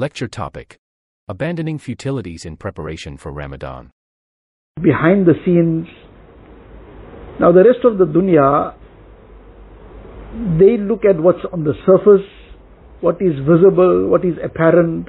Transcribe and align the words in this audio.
Lecture 0.00 0.28
topic 0.28 0.78
Abandoning 1.26 1.76
futilities 1.76 2.44
in 2.44 2.56
preparation 2.56 3.16
for 3.16 3.32
Ramadan. 3.32 3.90
behind 4.80 5.26
the 5.26 5.32
scenes. 5.44 5.88
Now, 7.40 7.50
the 7.50 7.64
rest 7.64 7.84
of 7.84 7.98
the 7.98 8.04
dunya, 8.04 8.74
they 10.56 10.80
look 10.80 11.00
at 11.04 11.20
what's 11.20 11.44
on 11.52 11.64
the 11.64 11.72
surface, 11.84 12.24
what 13.00 13.16
is 13.16 13.40
visible, 13.40 14.06
what 14.06 14.24
is 14.24 14.34
apparent, 14.40 15.08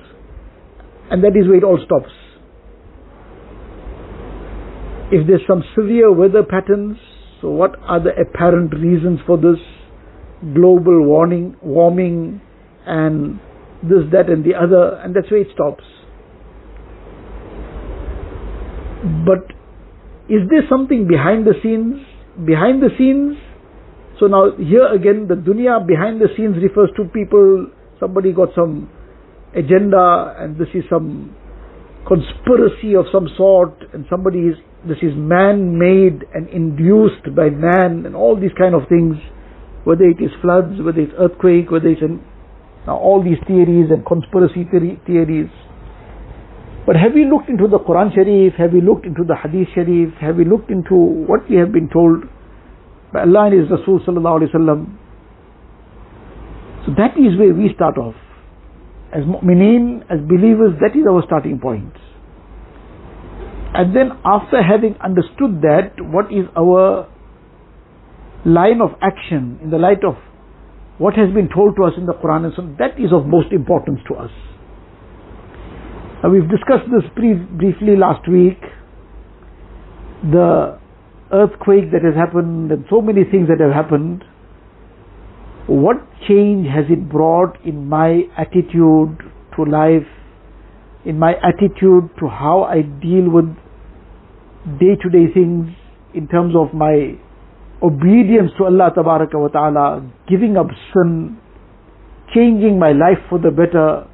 and 1.11 1.23
that 1.23 1.37
is 1.39 1.47
where 1.47 1.57
it 1.57 1.63
all 1.63 1.77
stops. 1.85 2.09
If 5.11 5.27
there's 5.27 5.45
some 5.47 5.63
severe 5.75 6.11
weather 6.11 6.41
patterns, 6.41 6.97
so 7.41 7.51
what 7.51 7.75
are 7.83 7.99
the 8.01 8.19
apparent 8.19 8.73
reasons 8.73 9.19
for 9.27 9.37
this 9.37 9.61
global 10.55 11.05
warming, 11.05 11.57
warming, 11.61 12.41
and 12.87 13.39
this, 13.83 14.03
that, 14.11 14.29
and 14.29 14.43
the 14.43 14.55
other, 14.55 14.99
and 15.03 15.15
that's 15.15 15.29
where 15.31 15.41
it 15.41 15.47
stops. 15.53 15.83
But 19.25 19.55
is 20.27 20.43
there 20.49 20.63
something 20.69 21.07
behind 21.07 21.47
the 21.47 21.53
scenes? 21.63 22.03
Behind 22.45 22.83
the 22.83 22.89
scenes? 22.97 23.37
So 24.19 24.27
now 24.27 24.51
here 24.57 24.85
again 24.91 25.27
the 25.29 25.35
dunya 25.35 25.79
behind 25.87 26.19
the 26.19 26.27
scenes 26.35 26.57
refers 26.61 26.91
to 26.97 27.05
people, 27.05 27.67
somebody 27.99 28.33
got 28.33 28.49
some 28.53 28.89
agenda 29.55 30.35
and 30.37 30.59
this 30.59 30.67
is 30.75 30.83
some 30.89 31.33
conspiracy 32.05 32.95
of 32.95 33.05
some 33.11 33.29
sort 33.37 33.73
and 33.93 34.05
somebody 34.09 34.39
is, 34.39 34.55
this 34.87 34.97
is 35.01 35.15
man-made 35.15 36.27
and 36.33 36.49
induced 36.49 37.23
by 37.35 37.49
man 37.49 38.05
and 38.05 38.15
all 38.15 38.35
these 38.35 38.53
kind 38.59 38.75
of 38.75 38.83
things, 38.89 39.15
whether 39.85 40.03
it 40.03 40.19
is 40.19 40.31
floods, 40.41 40.75
whether 40.83 40.99
it's 40.99 41.13
earthquake, 41.17 41.71
whether 41.71 41.87
it's 41.87 42.01
an, 42.01 42.19
now 42.87 42.97
all 42.97 43.23
these 43.23 43.37
theories 43.47 43.89
and 43.91 44.05
conspiracy 44.05 44.67
theories. 45.05 45.49
But 46.85 46.95
have 46.95 47.13
we 47.13 47.25
looked 47.25 47.49
into 47.49 47.67
the 47.67 47.77
Quran 47.79 48.13
Sharif? 48.15 48.53
Have 48.55 48.73
we 48.73 48.81
looked 48.81 49.05
into 49.05 49.23
the 49.23 49.35
Hadith 49.35 49.67
Sharif? 49.75 50.13
Have 50.21 50.37
we 50.37 50.45
looked 50.45 50.71
into 50.71 50.95
what 50.95 51.49
we 51.49 51.57
have 51.57 51.71
been 51.71 51.89
told 51.89 52.23
by 53.13 53.21
Allah 53.21 53.51
and 53.51 53.61
His 53.61 53.69
Rasul 53.69 53.99
Sallallahu 54.01 54.41
Alaihi 54.41 54.55
Wasallam? 54.55 54.97
So 56.85 56.93
that 56.97 57.17
is 57.17 57.37
where 57.37 57.53
we 57.53 57.69
start 57.75 57.97
off. 57.97 58.15
As 59.13 59.23
mu'mineen, 59.23 60.01
as 60.09 60.19
believers, 60.25 60.79
that 60.81 60.97
is 60.97 61.05
our 61.09 61.21
starting 61.25 61.59
point. 61.59 61.93
And 63.73 63.95
then 63.95 64.11
after 64.25 64.63
having 64.63 64.95
understood 65.03 65.61
that, 65.61 65.93
what 65.99 66.31
is 66.33 66.45
our 66.57 67.07
line 68.45 68.81
of 68.81 68.97
action 69.01 69.59
in 69.61 69.69
the 69.69 69.77
light 69.77 70.03
of 70.03 70.15
what 70.99 71.15
has 71.15 71.33
been 71.33 71.49
told 71.49 71.75
to 71.77 71.83
us 71.85 71.93
in 71.97 72.05
the 72.05 72.13
Quran 72.13 72.45
and 72.45 72.53
Sunnah, 72.55 72.75
that 72.77 72.99
is 72.99 73.11
of 73.11 73.25
most 73.25 73.51
importance 73.51 73.99
to 74.09 74.15
us. 74.15 74.31
Now 76.21 76.29
we've 76.29 76.49
discussed 76.49 76.91
this 76.91 77.09
brief, 77.15 77.39
briefly 77.57 77.95
last 77.95 78.27
week. 78.27 78.59
The 80.29 80.77
earthquake 81.31 81.91
that 81.91 82.03
has 82.03 82.15
happened 82.15 82.71
and 82.71 82.83
so 82.89 83.01
many 83.01 83.23
things 83.23 83.47
that 83.47 83.63
have 83.63 83.71
happened. 83.71 84.25
What 85.67 85.95
change 86.27 86.67
has 86.67 86.85
it 86.89 87.09
brought 87.09 87.55
in 87.63 87.87
my 87.87 88.23
attitude 88.37 89.23
to 89.55 89.63
life, 89.63 90.07
in 91.05 91.17
my 91.17 91.33
attitude 91.39 92.09
to 92.19 92.27
how 92.27 92.63
I 92.63 92.81
deal 92.81 93.29
with 93.31 93.45
day 94.79 94.99
to 95.01 95.09
day 95.09 95.31
things 95.33 95.69
in 96.13 96.27
terms 96.27 96.55
of 96.57 96.73
my 96.73 97.15
obedience 97.81 98.51
to 98.57 98.65
Allah 98.65 98.91
wa 98.95 99.47
ta'ala, 99.47 100.11
giving 100.27 100.57
up 100.57 100.67
sin, 100.93 101.37
changing 102.33 102.77
my 102.79 102.91
life 102.91 103.19
for 103.29 103.39
the 103.39 103.51
better, 103.51 104.05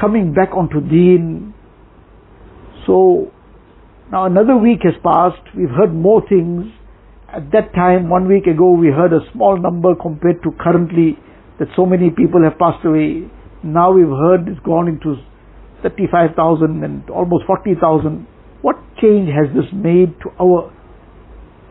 coming 0.00 0.32
back 0.32 0.54
onto 0.56 0.80
deen. 0.80 1.54
So 2.86 3.30
now 4.10 4.26
another 4.26 4.56
week 4.56 4.80
has 4.84 4.94
passed, 5.02 5.42
we've 5.56 5.70
heard 5.70 5.92
more 5.92 6.22
things. 6.28 6.66
At 7.32 7.52
that 7.52 7.74
time, 7.74 8.08
one 8.08 8.26
week 8.26 8.46
ago, 8.46 8.72
we 8.72 8.88
heard 8.88 9.12
a 9.12 9.20
small 9.32 9.60
number 9.60 9.94
compared 9.94 10.42
to 10.42 10.50
currently 10.58 11.16
that 11.58 11.68
so 11.76 11.86
many 11.86 12.10
people 12.10 12.42
have 12.42 12.58
passed 12.58 12.84
away. 12.84 13.30
Now 13.62 13.92
we've 13.92 14.08
heard 14.08 14.48
it's 14.48 14.58
gone 14.64 14.88
into 14.88 15.14
35,000 15.82 16.82
and 16.82 17.08
almost 17.10 17.44
40,000. 17.46 18.26
What 18.62 18.76
change 19.00 19.28
has 19.30 19.54
this 19.54 19.70
made 19.72 20.14
to 20.22 20.30
our 20.40 20.72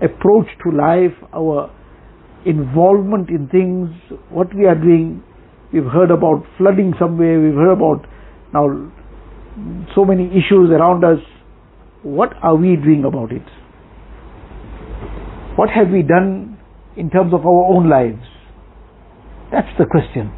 approach 0.03 0.47
to 0.65 0.71
life, 0.71 1.15
our 1.33 1.71
involvement 2.45 3.31
in 3.31 3.49
things, 3.49 3.89
what 4.31 4.55
we 4.55 4.67
are 4.67 4.75
doing? 4.75 5.23
We've 5.73 5.85
heard 5.85 6.11
about 6.11 6.45
flooding 6.59 6.95
somewhere, 6.99 7.41
we've 7.41 7.55
heard 7.55 7.73
about 7.73 8.07
now 8.53 8.91
so 9.95 10.05
many 10.05 10.27
issues 10.29 10.71
around 10.71 11.05
us. 11.05 11.19
What 12.03 12.35
are 12.43 12.55
we 12.55 12.77
doing 12.77 13.05
about 13.07 13.33
it? 13.33 13.47
What 15.57 15.71
have 15.71 15.89
we 15.91 16.03
done 16.03 16.59
in 16.97 17.11
terms 17.11 17.33
of 17.33 17.47
our 17.47 17.65
own 17.73 17.89
lives? 17.89 18.23
That's 19.53 19.71
the 19.79 19.87
question. 19.87 20.33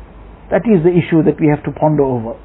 That 0.51 0.63
is 0.69 0.85
the 0.85 0.93
issue 0.93 1.25
that 1.25 1.41
we 1.41 1.49
have 1.49 1.65
to 1.65 1.73
ponder 1.73 2.05
over. 2.05 2.39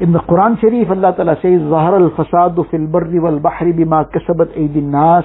In 0.00 0.12
the 0.12 0.20
Quran 0.20 0.58
Sharif, 0.60 0.88
Allah 0.90 1.12
Ta'ala 1.14 1.36
says, 1.42 1.60
ظهر 1.60 1.96
الفساد 1.96 2.62
في 2.70 2.76
البر 2.76 3.20
والبحر 3.20 3.70
بما 3.70 4.02
كسبت 4.02 4.50
أيدي 4.56 4.78
الناس 4.78 5.24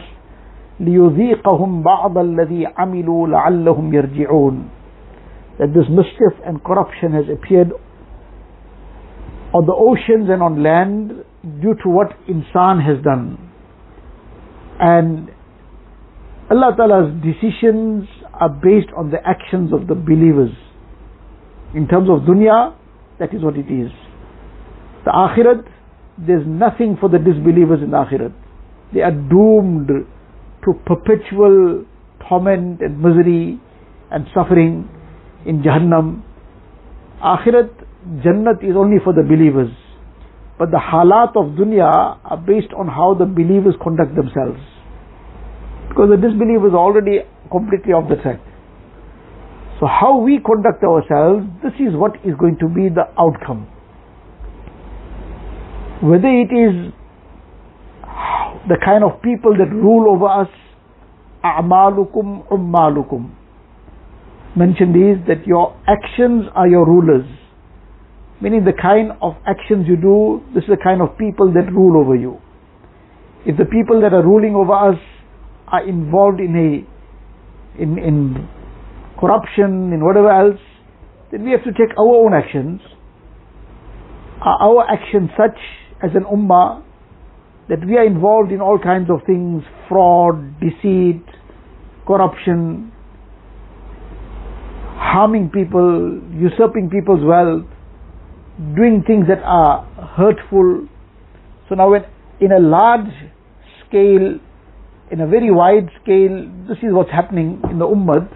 ليذيقهم 0.81 1.83
بعض 1.83 2.17
الذي 2.17 2.67
عملوا 2.77 3.27
لعلهم 3.27 3.93
يرجعون. 3.93 4.69
That 5.59 5.73
this 5.73 5.89
mischief 5.89 6.39
and 6.45 6.63
corruption 6.63 7.13
has 7.13 7.25
appeared 7.33 7.71
on 9.53 9.65
the 9.65 9.73
oceans 9.73 10.29
and 10.29 10.43
on 10.43 10.61
land 10.61 11.23
due 11.61 11.75
to 11.83 11.89
what 11.89 12.13
insan 12.27 12.83
has 12.85 13.03
done. 13.03 13.37
And 14.79 15.29
Allah 16.51 16.75
Ta'ala's 16.77 17.13
decisions 17.23 18.07
are 18.33 18.49
based 18.49 18.93
on 18.95 19.09
the 19.09 19.17
actions 19.25 19.73
of 19.73 19.87
the 19.87 19.95
believers. 19.95 20.51
In 21.73 21.87
terms 21.87 22.09
of 22.09 22.21
dunya, 22.21 22.75
that 23.19 23.33
is 23.33 23.43
what 23.43 23.57
it 23.57 23.67
is. 23.67 23.91
The 25.05 25.11
akhirat, 25.11 25.65
there's 26.19 26.45
nothing 26.45 26.97
for 26.99 27.09
the 27.09 27.17
disbelievers 27.17 27.79
in 27.81 27.91
the 27.91 27.97
akhirat. 27.97 28.33
They 28.93 29.01
are 29.01 29.11
doomed 29.11 29.89
to 30.64 30.74
perpetual 30.86 31.84
torment 32.28 32.80
and 32.80 33.00
misery 33.00 33.60
and 34.10 34.26
suffering 34.34 34.88
in 35.46 35.62
Jahannam. 35.62 36.22
Akhirat 37.22 37.70
Jannat 38.24 38.64
is 38.64 38.76
only 38.76 38.98
for 39.02 39.12
the 39.12 39.22
believers. 39.22 39.70
But 40.58 40.70
the 40.70 40.78
halat 40.78 41.36
of 41.36 41.56
dunya 41.56 42.18
are 42.22 42.36
based 42.36 42.72
on 42.76 42.86
how 42.86 43.14
the 43.14 43.24
believers 43.24 43.74
conduct 43.82 44.14
themselves. 44.14 44.60
Because 45.88 46.10
the 46.10 46.16
disbelievers 46.16 46.72
are 46.72 46.82
already 46.82 47.20
completely 47.50 47.92
off 47.92 48.08
the 48.08 48.16
track. 48.16 48.40
So 49.80 49.86
how 49.86 50.18
we 50.18 50.38
conduct 50.44 50.82
ourselves, 50.84 51.46
this 51.62 51.74
is 51.78 51.94
what 51.94 52.16
is 52.24 52.34
going 52.38 52.58
to 52.60 52.68
be 52.68 52.88
the 52.88 53.06
outcome. 53.18 53.66
Whether 56.02 56.30
it 56.30 56.50
is 56.50 56.92
the 58.68 58.76
kind 58.84 59.04
of 59.04 59.22
people 59.22 59.56
that 59.58 59.72
rule 59.72 60.14
over 60.14 60.26
us, 60.26 60.52
a'malukum 61.44 62.48
ummalukum. 62.48 63.34
Mentioned 64.56 64.96
is 64.96 65.26
that 65.28 65.46
your 65.46 65.74
actions 65.88 66.46
are 66.54 66.68
your 66.68 66.86
rulers 66.86 67.26
meaning 68.42 68.64
the 68.64 68.74
kind 68.74 69.12
of 69.22 69.38
actions 69.46 69.86
you 69.86 69.96
do, 69.96 70.42
this 70.52 70.64
is 70.64 70.70
the 70.74 70.82
kind 70.82 71.00
of 71.00 71.16
people 71.16 71.54
that 71.54 71.70
rule 71.70 71.94
over 71.96 72.16
you. 72.16 72.42
If 73.46 73.56
the 73.56 73.64
people 73.64 74.02
that 74.02 74.12
are 74.12 74.22
ruling 74.22 74.54
over 74.58 74.74
us 74.74 74.98
are 75.68 75.88
involved 75.88 76.40
in 76.40 76.52
a 76.58 77.80
in, 77.80 77.96
in 77.98 78.48
corruption, 79.18 79.94
in 79.94 80.04
whatever 80.04 80.28
else, 80.28 80.60
then 81.30 81.44
we 81.44 81.52
have 81.52 81.62
to 81.64 81.72
take 81.72 81.96
our 81.96 82.14
own 82.26 82.34
actions. 82.34 82.80
Are 84.42 84.58
our 84.60 84.90
actions 84.90 85.30
such 85.38 85.56
as 86.02 86.10
an 86.14 86.24
ummah 86.24 86.82
that 87.68 87.84
we 87.86 87.96
are 87.96 88.04
involved 88.04 88.52
in 88.52 88.60
all 88.60 88.78
kinds 88.78 89.08
of 89.10 89.20
things, 89.26 89.62
fraud, 89.88 90.60
deceit, 90.60 91.22
corruption, 92.06 92.92
harming 94.96 95.50
people, 95.50 96.20
usurping 96.34 96.90
people's 96.90 97.24
wealth, 97.24 97.66
doing 98.76 99.02
things 99.06 99.26
that 99.28 99.42
are 99.44 99.84
hurtful. 100.16 100.88
So 101.68 101.74
now 101.74 101.90
when 101.90 102.04
in 102.40 102.50
a 102.52 102.58
large 102.58 103.12
scale, 103.86 104.38
in 105.10 105.20
a 105.20 105.26
very 105.26 105.50
wide 105.50 105.88
scale, 106.02 106.48
this 106.68 106.78
is 106.78 106.92
what's 106.92 107.10
happening 107.10 107.60
in 107.70 107.78
the 107.78 107.86
ummah. 107.86 108.28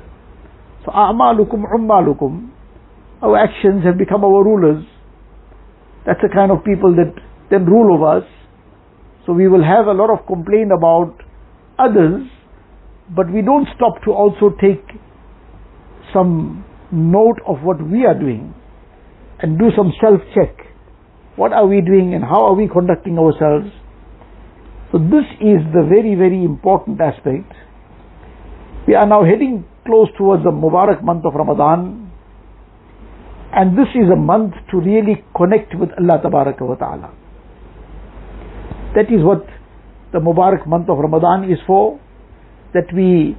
So 0.84 0.93
a'malukum 0.93 1.64
ummalukum, 1.67 2.50
our 3.23 3.37
actions 3.37 3.84
have 3.84 3.99
become 3.99 4.25
our 4.25 4.44
rulers. 4.44 4.84
That's 6.06 6.20
the 6.23 6.28
kind 6.32 6.52
of 6.52 6.62
people 6.62 6.94
that 6.96 7.14
then 7.50 7.67
rule 7.67 7.94
over 7.94 8.19
us. 8.19 8.28
So 9.26 9.32
we 9.32 9.49
will 9.49 9.64
have 9.64 9.87
a 9.87 9.93
lot 9.93 10.11
of 10.11 10.25
complaint 10.26 10.70
about 10.73 11.14
others, 11.78 12.23
but 13.14 13.32
we 13.32 13.43
don't 13.43 13.67
stop 13.75 14.02
to 14.05 14.12
also 14.12 14.50
take 14.61 14.84
some 16.14 16.64
note 16.93 17.40
of 17.46 17.62
what 17.62 17.82
we 17.82 18.06
are 18.06 18.14
doing. 18.19 18.55
and 19.40 19.58
do 19.58 19.67
some 19.76 19.93
self 20.00 20.20
check. 20.34 20.55
What 21.37 21.52
are 21.52 21.67
we 21.67 21.81
doing 21.81 22.14
and 22.14 22.25
how 22.25 22.46
are 22.46 22.55
we 22.55 22.69
conducting 22.69 23.19
ourselves? 23.19 23.69
So 24.93 24.99
this 24.99 25.28
is 25.40 25.61
the 25.75 25.84
very, 25.88 26.14
very 26.14 26.43
important 26.44 27.00
aspect. 27.00 27.52
We 28.88 28.94
are 28.94 29.06
now 29.06 29.25
heading 29.25 29.64
close 29.84 30.08
towards 30.17 30.44
the 30.44 30.50
Mubarak 30.50 31.02
month 31.02 31.25
of 31.26 31.34
Ramadan. 31.34 32.11
And 33.52 33.76
this 33.76 33.88
is 33.94 34.08
a 34.12 34.17
month 34.17 34.55
to 34.70 34.78
really 34.78 35.25
connect 35.37 35.75
with 35.78 35.90
Allah 35.99 36.20
Ta'ala. 36.23 37.12
That 38.96 39.12
is 39.12 39.22
what 39.22 39.44
the 40.12 40.19
Mubarak 40.19 40.66
month 40.66 40.88
of 40.88 40.96
Ramadan 40.96 41.52
is 41.52 41.58
for. 41.66 42.00
That 42.72 42.88
we 42.93 43.37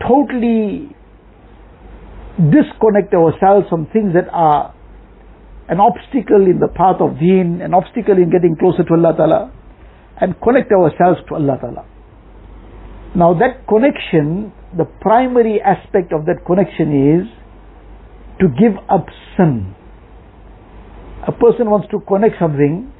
totally 0.00 0.88
disconnect 2.40 3.12
ourselves 3.12 3.68
from 3.68 3.86
things 3.92 4.14
that 4.14 4.32
are 4.32 4.74
an 5.68 5.80
obstacle 5.80 6.48
in 6.48 6.58
the 6.58 6.68
path 6.68 6.96
of 7.00 7.18
deen, 7.20 7.60
an 7.62 7.74
obstacle 7.74 8.16
in 8.16 8.30
getting 8.30 8.56
closer 8.58 8.82
to 8.82 8.94
Allah 8.94 9.14
Ta'ala, 9.16 9.52
and 10.20 10.34
connect 10.40 10.72
ourselves 10.72 11.20
to 11.28 11.34
Allah 11.34 11.58
Ta'ala. 11.60 11.84
Now 13.14 13.34
that 13.34 13.68
connection, 13.68 14.52
the 14.76 14.86
primary 15.00 15.60
aspect 15.60 16.12
of 16.12 16.24
that 16.24 16.44
connection 16.46 17.20
is 17.20 17.28
to 18.40 18.48
give 18.48 18.80
up 18.88 19.06
sin. 19.36 19.74
A 21.28 21.32
person 21.32 21.68
wants 21.68 21.88
to 21.92 22.00
connect 22.00 22.40
something, 22.40 22.90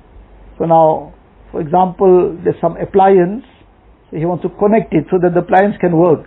so 0.59 0.67
now, 0.67 1.15
for 1.53 1.61
example, 1.61 2.37
there's 2.43 2.59
some 2.61 2.77
appliance, 2.77 3.45
so 4.11 4.17
he 4.17 4.25
wants 4.25 4.43
to 4.43 4.51
connect 4.59 4.93
it 4.93 5.05
so 5.11 5.19
that 5.23 5.35
the 5.35 5.41
appliance 5.41 5.77
can 5.81 5.97
work 5.97 6.27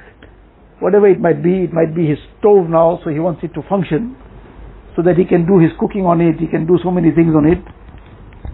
whatever 0.79 1.07
it 1.07 1.19
might 1.19 1.41
be, 1.43 1.63
it 1.63 1.73
might 1.73 1.95
be 1.95 2.07
his 2.07 2.19
stove 2.39 2.69
now, 2.69 2.99
so 3.03 3.09
he 3.09 3.19
wants 3.19 3.41
it 3.43 3.53
to 3.53 3.61
function 3.69 4.15
so 4.95 5.01
that 5.03 5.17
he 5.17 5.25
can 5.25 5.45
do 5.45 5.59
his 5.59 5.71
cooking 5.79 6.05
on 6.05 6.21
it, 6.21 6.39
he 6.39 6.47
can 6.47 6.65
do 6.65 6.79
so 6.83 6.89
many 6.89 7.11
things 7.11 7.35
on 7.35 7.45
it. 7.45 7.59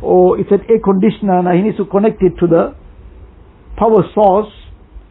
Or 0.02 0.40
it's 0.40 0.50
an 0.50 0.62
air 0.70 0.82
conditioner, 0.84 1.44
now 1.44 1.54
he 1.54 1.62
needs 1.62 1.78
to 1.78 1.86
connect 1.86 2.22
it 2.24 2.34
to 2.40 2.48
the 2.48 2.74
power 3.78 4.02
source 4.14 4.50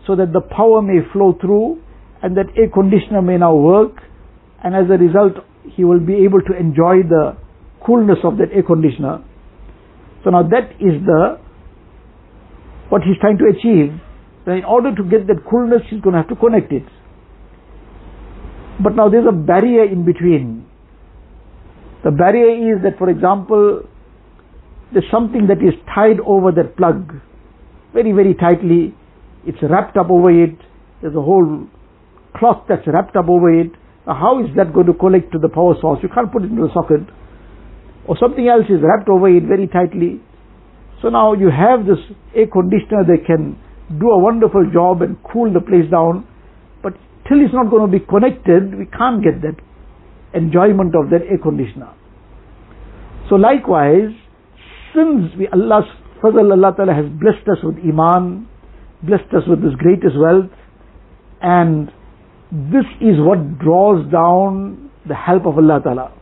so 0.06 0.16
that 0.16 0.32
the 0.32 0.40
power 0.40 0.82
may 0.82 0.98
flow 1.12 1.36
through 1.40 1.82
and 2.22 2.36
that 2.36 2.46
air 2.56 2.68
conditioner 2.72 3.22
may 3.22 3.38
now 3.38 3.54
work 3.54 4.02
and 4.62 4.74
as 4.74 4.90
a 4.90 4.98
result 4.98 5.44
he 5.76 5.84
will 5.84 6.00
be 6.00 6.24
able 6.26 6.42
to 6.42 6.56
enjoy 6.58 7.02
the 7.06 7.36
coolness 7.86 8.18
of 8.24 8.36
that 8.38 8.50
air 8.52 8.62
conditioner. 8.62 9.22
So 10.24 10.30
now 10.30 10.42
that 10.42 10.74
is 10.82 10.98
the 11.06 11.38
what 12.90 13.02
he's 13.02 13.16
trying 13.20 13.38
to 13.38 13.46
achieve. 13.46 13.98
Then 14.44 14.58
in 14.58 14.64
order 14.64 14.94
to 14.94 15.02
get 15.02 15.26
that 15.26 15.48
coolness 15.48 15.82
he's 15.88 16.00
going 16.00 16.14
to 16.14 16.20
have 16.20 16.28
to 16.28 16.36
connect 16.36 16.72
it. 16.72 16.84
But 18.82 18.94
now 18.96 19.08
there's 19.08 19.26
a 19.28 19.32
barrier 19.32 19.84
in 19.84 20.04
between. 20.04 20.66
The 22.04 22.10
barrier 22.10 22.76
is 22.76 22.82
that, 22.82 22.98
for 22.98 23.10
example, 23.10 23.82
there's 24.92 25.04
something 25.10 25.46
that 25.48 25.58
is 25.58 25.74
tied 25.94 26.18
over 26.24 26.50
that 26.52 26.76
plug 26.76 27.12
very, 27.92 28.12
very 28.12 28.34
tightly. 28.34 28.94
It's 29.46 29.58
wrapped 29.62 29.96
up 29.96 30.10
over 30.10 30.30
it. 30.30 30.56
There's 31.02 31.14
a 31.14 31.20
whole 31.20 31.68
cloth 32.36 32.64
that's 32.68 32.86
wrapped 32.86 33.16
up 33.16 33.28
over 33.28 33.52
it. 33.52 33.72
Now, 34.06 34.14
how 34.14 34.40
is 34.42 34.48
that 34.56 34.72
going 34.72 34.86
to 34.86 34.94
connect 34.94 35.32
to 35.32 35.38
the 35.38 35.48
power 35.48 35.74
source? 35.80 36.00
You 36.02 36.08
can't 36.08 36.32
put 36.32 36.42
it 36.42 36.50
into 36.50 36.62
the 36.62 36.72
socket. 36.72 37.04
Or 38.08 38.16
something 38.18 38.48
else 38.48 38.64
is 38.68 38.80
wrapped 38.82 39.08
over 39.08 39.28
it 39.28 39.44
very 39.44 39.68
tightly. 39.68 40.20
So 41.02 41.08
now 41.08 41.32
you 41.32 41.50
have 41.50 41.86
this 41.86 41.98
air 42.34 42.46
conditioner 42.46 43.04
that 43.08 43.24
can 43.26 43.58
do 43.98 44.10
a 44.10 44.18
wonderful 44.18 44.70
job 44.72 45.02
and 45.02 45.16
cool 45.32 45.52
the 45.52 45.60
place 45.60 45.90
down 45.90 46.26
but 46.82 46.92
till 47.28 47.40
it's 47.40 47.54
not 47.54 47.70
going 47.70 47.90
to 47.90 47.98
be 47.98 48.04
connected, 48.04 48.76
we 48.78 48.86
can't 48.86 49.22
get 49.22 49.42
that 49.42 49.56
enjoyment 50.34 50.94
of 50.94 51.10
that 51.10 51.22
air 51.28 51.38
conditioner. 51.38 51.92
So 53.28 53.36
likewise, 53.36 54.10
since 54.94 55.32
we 55.38 55.48
Allah's 55.48 55.88
Fazal 56.22 56.52
Allah 56.52 56.74
Ta'ala 56.76 56.94
has 56.94 57.06
blessed 57.06 57.48
us 57.48 57.58
with 57.62 57.76
Iman, 57.78 58.48
blessed 59.02 59.32
us 59.32 59.42
with 59.48 59.62
this 59.62 59.72
greatest 59.78 60.16
wealth, 60.18 60.50
and 61.40 61.88
this 62.52 62.84
is 63.00 63.16
what 63.18 63.58
draws 63.58 64.04
down 64.12 64.90
the 65.08 65.14
help 65.14 65.46
of 65.46 65.56
Allah 65.56 65.80
Ta'ala. 65.82 66.12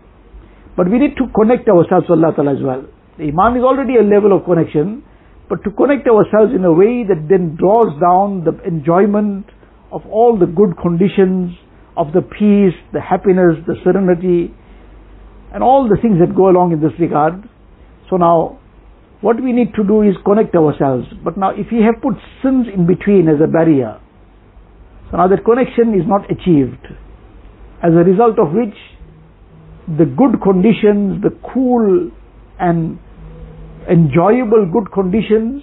But 0.76 0.90
we 0.90 0.98
need 0.98 1.16
to 1.16 1.26
connect 1.34 1.68
ourselves 1.68 2.06
to 2.06 2.12
Allah 2.12 2.32
Ta'ala 2.36 2.54
as 2.54 2.62
well. 2.62 2.84
The 3.18 3.34
Iman 3.34 3.58
is 3.58 3.64
already 3.64 3.96
a 3.98 4.06
level 4.06 4.30
of 4.30 4.44
connection, 4.44 5.02
but 5.48 5.64
to 5.64 5.70
connect 5.72 6.06
ourselves 6.06 6.54
in 6.54 6.64
a 6.64 6.72
way 6.72 7.02
that 7.02 7.26
then 7.28 7.56
draws 7.58 7.90
down 7.98 8.44
the 8.46 8.54
enjoyment, 8.62 9.46
of 9.90 10.02
all 10.06 10.38
the 10.38 10.46
good 10.46 10.76
conditions 10.80 11.56
of 11.96 12.12
the 12.12 12.22
peace, 12.22 12.78
the 12.92 13.00
happiness, 13.00 13.56
the 13.66 13.74
serenity, 13.82 14.54
and 15.52 15.64
all 15.64 15.88
the 15.88 15.96
things 16.00 16.20
that 16.20 16.36
go 16.36 16.48
along 16.48 16.72
in 16.72 16.80
this 16.80 16.92
regard. 17.00 17.42
So 18.08 18.16
now, 18.16 18.60
what 19.20 19.42
we 19.42 19.52
need 19.52 19.74
to 19.74 19.82
do 19.82 20.02
is 20.02 20.14
connect 20.24 20.54
ourselves. 20.54 21.08
But 21.24 21.36
now, 21.36 21.50
if 21.50 21.66
we 21.72 21.82
have 21.82 22.00
put 22.00 22.14
sins 22.42 22.66
in 22.72 22.86
between 22.86 23.26
as 23.26 23.42
a 23.42 23.50
barrier, 23.50 23.98
so 25.10 25.16
now 25.16 25.26
that 25.26 25.42
connection 25.44 25.90
is 25.98 26.06
not 26.06 26.30
achieved. 26.30 26.86
As 27.82 27.90
a 27.98 28.04
result 28.06 28.38
of 28.38 28.52
which, 28.52 28.76
the 29.88 30.04
good 30.04 30.38
conditions, 30.38 31.22
the 31.24 31.34
cool 31.42 32.12
and 32.60 33.00
enjoyable 33.88 34.70
good 34.72 34.92
conditions, 34.92 35.62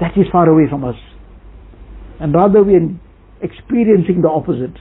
that 0.00 0.16
is 0.16 0.26
far 0.32 0.48
away 0.48 0.68
from 0.68 0.84
us 0.84 0.96
and 2.22 2.34
rather 2.34 2.62
we 2.62 2.76
are 2.76 2.88
experiencing 3.42 4.22
the 4.22 4.28
opposites. 4.28 4.78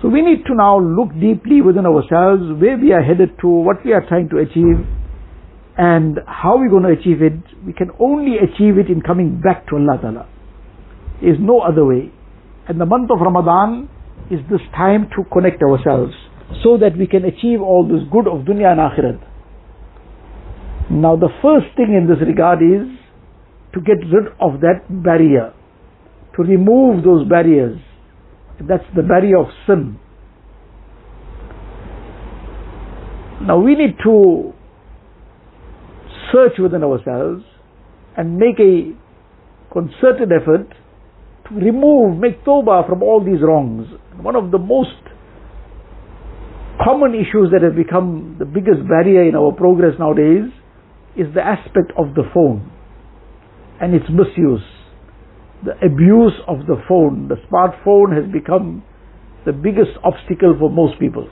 So 0.00 0.08
we 0.08 0.22
need 0.22 0.46
to 0.46 0.54
now 0.54 0.80
look 0.80 1.12
deeply 1.12 1.60
within 1.60 1.84
ourselves 1.84 2.48
where 2.58 2.78
we 2.78 2.92
are 2.92 3.02
headed 3.02 3.36
to, 3.42 3.46
what 3.46 3.84
we 3.84 3.92
are 3.92 4.00
trying 4.08 4.30
to 4.30 4.38
achieve, 4.38 4.88
and 5.76 6.18
how 6.26 6.56
we're 6.56 6.70
going 6.70 6.88
to 6.88 6.96
achieve 6.98 7.20
it. 7.20 7.36
We 7.66 7.74
can 7.74 7.90
only 8.00 8.36
achieve 8.38 8.78
it 8.78 8.88
in 8.88 9.02
coming 9.02 9.42
back 9.44 9.68
to 9.68 9.76
Allah 9.76 9.98
Ta'ala. 10.00 10.28
There 11.20 11.30
is 11.30 11.36
no 11.38 11.60
other 11.60 11.84
way. 11.84 12.10
And 12.68 12.80
the 12.80 12.86
month 12.86 13.10
of 13.10 13.20
Ramadan 13.20 13.90
is 14.30 14.40
this 14.50 14.64
time 14.74 15.10
to 15.14 15.24
connect 15.30 15.60
ourselves 15.62 16.14
so 16.64 16.78
that 16.78 16.96
we 16.96 17.06
can 17.06 17.24
achieve 17.26 17.60
all 17.60 17.84
this 17.84 18.00
good 18.10 18.26
of 18.26 18.46
dunya 18.48 18.72
and 18.72 18.80
akhirat. 18.80 19.20
Now 20.90 21.16
the 21.16 21.28
first 21.42 21.76
thing 21.76 21.94
in 21.94 22.08
this 22.08 22.26
regard 22.26 22.62
is 22.62 22.88
to 23.74 23.80
get 23.80 23.98
rid 24.10 24.32
of 24.40 24.60
that 24.60 24.88
barrier 24.88 25.52
to 26.36 26.42
remove 26.42 27.04
those 27.04 27.28
barriers. 27.28 27.78
That's 28.60 28.84
the 28.96 29.02
barrier 29.02 29.38
of 29.38 29.48
sin. 29.66 29.98
Now 33.42 33.58
we 33.60 33.74
need 33.74 33.96
to 34.04 34.52
search 36.32 36.58
within 36.58 36.82
ourselves 36.82 37.44
and 38.16 38.36
make 38.38 38.58
a 38.58 38.96
concerted 39.72 40.32
effort 40.32 40.66
to 41.48 41.54
remove, 41.54 42.18
make 42.18 42.44
tawbah 42.44 42.88
from 42.88 43.02
all 43.02 43.22
these 43.24 43.42
wrongs. 43.42 43.86
One 44.20 44.36
of 44.36 44.50
the 44.50 44.58
most 44.58 44.96
common 46.82 47.14
issues 47.14 47.50
that 47.52 47.62
have 47.62 47.76
become 47.76 48.36
the 48.38 48.44
biggest 48.44 48.88
barrier 48.88 49.28
in 49.28 49.36
our 49.36 49.52
progress 49.52 49.94
nowadays 49.98 50.50
is 51.18 51.34
the 51.34 51.44
aspect 51.44 51.92
of 51.98 52.14
the 52.14 52.22
phone 52.32 52.70
and 53.80 53.94
its 53.94 54.06
misuse 54.08 54.62
the 55.64 55.74
abuse 55.84 56.34
of 56.46 56.66
the 56.66 56.76
phone, 56.88 57.28
the 57.28 57.36
smartphone 57.50 58.14
has 58.14 58.30
become 58.30 58.82
the 59.44 59.52
biggest 59.52 59.90
obstacle 60.04 60.54
for 60.58 60.70
most 60.70 60.98
people. 61.00 61.28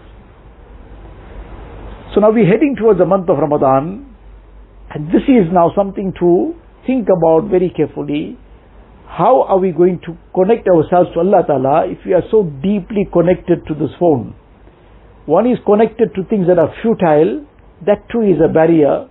So 2.14 2.20
now 2.20 2.32
we're 2.32 2.46
heading 2.46 2.74
towards 2.78 2.98
the 2.98 3.06
month 3.06 3.28
of 3.28 3.38
Ramadan, 3.38 4.16
and 4.90 5.08
this 5.08 5.22
is 5.28 5.52
now 5.52 5.70
something 5.76 6.12
to 6.18 6.54
think 6.86 7.06
about 7.06 7.50
very 7.50 7.70
carefully. 7.70 8.38
How 9.06 9.42
are 9.42 9.58
we 9.58 9.70
going 9.70 10.00
to 10.06 10.16
connect 10.34 10.66
ourselves 10.66 11.10
to 11.14 11.20
Allah 11.20 11.44
Ta'ala 11.46 11.86
if 11.86 11.98
we 12.04 12.12
are 12.12 12.24
so 12.30 12.42
deeply 12.42 13.06
connected 13.12 13.66
to 13.68 13.74
this 13.74 13.94
phone? 14.00 14.34
One 15.26 15.46
is 15.46 15.58
connected 15.64 16.14
to 16.14 16.24
things 16.24 16.46
that 16.48 16.58
are 16.58 16.74
futile, 16.82 17.46
that 17.86 18.08
too 18.10 18.22
is 18.22 18.38
a 18.42 18.52
barrier, 18.52 19.08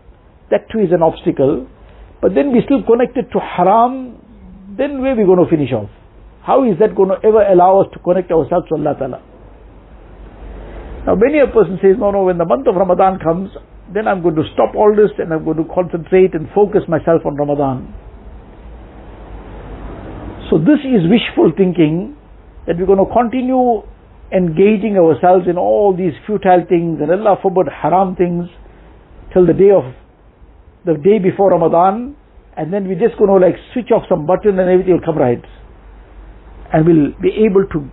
that 0.52 0.70
too 0.72 0.80
is 0.80 0.92
an 0.92 1.02
obstacle. 1.02 1.68
But 2.22 2.34
then 2.34 2.52
we 2.52 2.62
still 2.66 2.84
connected 2.84 3.32
to 3.34 3.40
haram, 3.40 4.18
then 4.78 5.02
where 5.02 5.14
are 5.14 5.20
we 5.20 5.26
going 5.26 5.44
to 5.44 5.50
finish 5.50 5.72
off? 5.72 5.90
How 6.44 6.64
is 6.64 6.78
that 6.80 6.96
going 6.96 7.10
to 7.10 7.18
ever 7.26 7.42
allow 7.42 7.82
us 7.82 7.88
to 7.94 8.00
connect 8.00 8.32
ourselves 8.32 8.70
to 8.70 8.76
Allah 8.76 8.96
Ta'ala? 8.98 9.22
Now 11.06 11.16
many 11.16 11.40
a 11.40 11.48
person 11.48 11.78
says, 11.82 11.98
no, 11.98 12.12
no, 12.12 12.24
when 12.24 12.38
the 12.38 12.46
month 12.46 12.68
of 12.68 12.76
Ramadan 12.76 13.20
comes, 13.20 13.50
then 13.94 14.08
I'm 14.08 14.22
going 14.22 14.36
to 14.36 14.46
stop 14.54 14.74
all 14.76 14.94
this 14.96 15.14
and 15.18 15.34
I'm 15.34 15.46
going 15.46 15.58
to 15.58 15.70
concentrate 15.70 16.34
and 16.34 16.50
focus 16.54 16.82
myself 16.88 17.22
on 17.26 17.36
Ramadan. 17.36 17.94
So 20.50 20.58
this 20.58 20.82
is 20.86 21.06
wishful 21.10 21.54
thinking 21.58 22.18
that 22.66 22.78
we're 22.78 22.90
going 22.90 23.02
to 23.02 23.10
continue 23.10 23.86
engaging 24.34 24.98
ourselves 24.98 25.46
in 25.48 25.58
all 25.58 25.96
these 25.96 26.14
futile 26.26 26.66
things 26.70 26.98
and 27.02 27.10
Allah 27.10 27.38
forbid 27.42 27.70
haram 27.70 28.16
things 28.16 28.50
till 29.34 29.46
the 29.46 29.54
day 29.54 29.70
of 29.70 29.86
the 30.86 30.96
day 30.96 31.20
before 31.20 31.52
Ramadan 31.52 32.16
and 32.56 32.72
then 32.72 32.88
we're 32.88 33.00
just 33.00 33.18
to 33.18 33.26
like 33.26 33.56
switch 33.74 33.92
off 33.92 34.04
some 34.08 34.26
button 34.26 34.60
and 34.60 34.70
everything 34.70 34.94
will 34.94 35.06
come 35.06 35.18
right. 35.18 35.44
And 36.72 36.86
we'll 36.86 37.12
be 37.22 37.46
able 37.46 37.68
to 37.74 37.90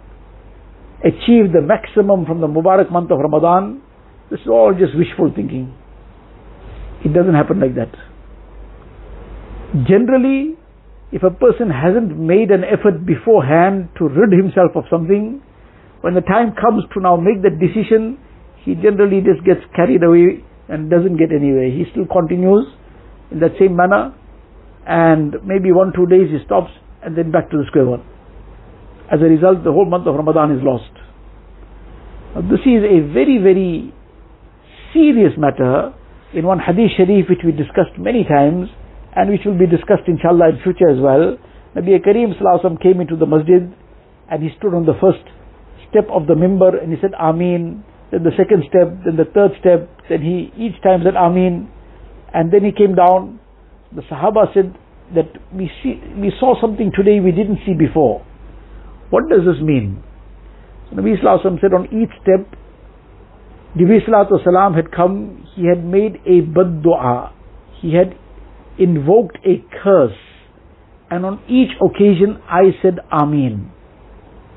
achieve 1.03 1.53
the 1.53 1.61
maximum 1.61 2.27
from 2.27 2.41
the 2.41 2.47
Mubarak 2.47 2.91
month 2.93 3.11
of 3.11 3.19
Ramadan 3.19 3.83
this 4.33 4.41
is 4.41 4.49
all 4.49 4.73
just 4.73 4.97
wishful 4.97 5.31
thinking. 5.37 5.77
It 7.05 7.13
doesn't 7.13 7.35
happen 7.35 7.61
like 7.61 7.77
that. 7.77 7.93
Generally, 9.85 10.57
if 11.13 11.23
a 11.23 11.29
person 11.29 11.69
hasn't 11.69 12.17
made 12.17 12.49
an 12.49 12.65
effort 12.65 13.05
beforehand 13.05 13.91
to 13.99 14.09
rid 14.09 14.33
himself 14.33 14.73
of 14.75 14.85
something, 14.89 15.43
when 16.01 16.15
the 16.15 16.25
time 16.25 16.57
comes 16.57 16.85
to 16.95 17.01
now 17.05 17.21
make 17.21 17.45
that 17.45 17.61
decision, 17.61 18.17
he 18.65 18.73
generally 18.73 19.21
just 19.21 19.45
gets 19.45 19.61
carried 19.77 20.03
away 20.03 20.41
and 20.73 20.89
doesn't 20.89 21.21
get 21.21 21.29
anywhere. 21.29 21.69
He 21.69 21.85
still 21.93 22.09
continues 22.09 22.65
in 23.31 23.41
that 23.41 23.53
same 23.59 23.77
manner 23.77 24.15
and 24.87 25.37
maybe 25.45 25.73
one, 25.73 25.93
two 25.95 26.07
days 26.07 26.29
he 26.31 26.45
stops 26.45 26.71
and 27.03 27.17
then 27.17 27.31
back 27.31 27.51
to 27.51 27.57
the 27.57 27.65
square 27.69 27.87
one. 27.87 28.03
As 29.11 29.21
a 29.21 29.29
result, 29.29 29.65
the 29.65 29.73
whole 29.73 29.85
month 29.85 30.07
of 30.07 30.15
Ramadan 30.15 30.57
is 30.57 30.63
lost. 30.63 30.91
Now, 32.35 32.43
this 32.43 32.65
is 32.65 32.83
a 32.83 33.05
very, 33.13 33.39
very 33.39 33.93
serious 34.93 35.37
matter 35.37 35.93
in 36.33 36.47
one 36.47 36.59
hadith 36.59 36.97
sharif 36.97 37.29
which 37.29 37.45
we 37.45 37.53
discussed 37.53 37.99
many 37.99 38.25
times 38.25 38.69
and 39.15 39.29
which 39.31 39.45
will 39.45 39.59
be 39.59 39.67
discussed 39.67 40.09
inshallah 40.09 40.57
in 40.57 40.65
future 40.65 40.89
as 40.89 40.99
well. 40.99 41.37
Nabi 41.77 42.01
Kareem 42.01 42.33
came 42.81 43.01
into 43.01 43.17
the 43.17 43.27
masjid 43.27 43.69
and 44.31 44.43
he 44.43 44.49
stood 44.59 44.73
on 44.73 44.87
the 44.87 44.97
first 45.01 45.25
step 45.91 46.09
of 46.09 46.27
the 46.27 46.35
mimbar 46.35 46.81
and 46.83 46.93
he 46.93 46.99
said 47.01 47.13
Ameen, 47.21 47.85
then 48.11 48.25
the 48.25 48.33
second 48.37 48.65
step, 48.69 48.89
then 49.05 49.17
the 49.17 49.29
third 49.29 49.53
step, 49.61 49.89
then 50.09 50.25
he 50.25 50.53
each 50.57 50.81
time 50.83 51.05
said 51.05 51.15
Ameen 51.17 51.69
and 52.35 52.53
then 52.53 52.65
he 52.65 52.73
came 52.73 52.95
down. 52.95 53.41
The 53.95 54.03
Sahaba 54.03 54.53
said 54.55 54.75
that 55.15 55.29
we 55.53 55.71
see, 55.83 56.01
we 56.17 56.33
saw 56.41 56.59
something 56.61 56.93
today 56.97 57.21
we 57.21 57.31
didn't 57.33 57.59
see 57.67 57.75
before. 57.75 58.25
What 59.11 59.29
does 59.29 59.41
this 59.45 59.61
mean? 59.63 60.03
So 60.89 60.97
Nabi 60.97 61.17
said 61.21 61.75
on 61.75 61.85
each 61.93 62.13
step, 62.23 62.49
Nabi 63.77 63.99
Sallallahu 64.09 64.77
had 64.77 64.91
come, 64.93 65.47
he 65.55 65.67
had 65.69 65.85
made 65.85 66.17
a 66.27 66.41
bad 66.41 66.83
dua. 66.83 67.33
He 67.81 67.95
had 67.95 68.17
invoked 68.79 69.39
a 69.45 69.61
curse. 69.83 70.17
And 71.11 71.27
on 71.27 71.43
each 71.49 71.77
occasion 71.85 72.41
I 72.49 72.73
said 72.81 72.99
Amin. 73.13 73.71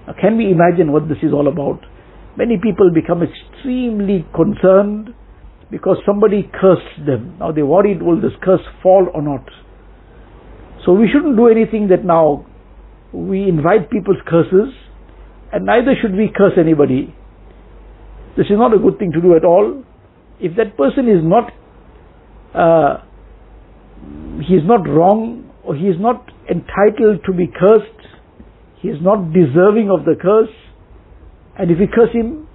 Now 0.08 0.13
can 0.20 0.38
we 0.38 0.51
imagine 0.51 0.94
what 0.94 1.10
this 1.10 1.17
is 1.22 1.34
all 1.34 1.50
about? 1.50 1.82
Many 2.38 2.58
people 2.62 2.91
become 2.94 3.22
extremely 3.24 4.25
concerned 4.34 5.13
because 5.72 5.98
somebody 6.05 6.50
cursed 6.53 7.05
them. 7.05 7.38
Now 7.39 7.51
they 7.51 7.63
worried, 7.63 8.01
will 8.01 8.22
this 8.22 8.34
curse 8.41 8.62
fall 8.84 9.07
or 9.13 9.22
not? 9.22 9.45
So 10.86 10.93
we 10.93 11.10
shouldn't 11.12 11.36
do 11.36 11.48
anything 11.48 11.88
that 11.89 12.05
now 12.05 12.45
we 13.12 13.48
invite 13.48 13.89
people's 13.89 14.22
curses 14.27 14.74
and 15.51 15.65
neither 15.65 15.93
should 16.00 16.13
we 16.13 16.31
curse 16.36 16.53
anybody. 16.60 17.15
This 18.38 18.48
is 18.48 18.57
not 18.57 18.74
a 18.74 18.77
good 18.77 19.00
thing 19.00 19.12
to 19.13 19.22
do 19.22 19.36
at 19.36 19.45
all. 19.45 19.84
If 20.39 20.57
that 20.57 20.77
person 20.77 21.07
is 21.07 21.24
not 21.24 21.51
uh, 22.53 23.03
he 24.48 24.53
is 24.53 24.63
not 24.65 24.88
wrong 24.88 25.51
or 25.63 25.75
he 25.75 25.86
is 25.88 25.95
not 26.00 26.29
entitled 26.50 27.25
to 27.25 27.34
be 27.34 27.48
cursed, 27.48 28.01
he 28.81 28.89
is 28.89 28.98
not 29.01 29.34
deserving 29.34 29.89
of 29.89 30.05
the 30.05 30.15
curse, 30.22 30.53
and 31.57 31.72
if 31.72 31.79
we 31.79 31.88
curse 31.88 32.13
him, 32.13 32.48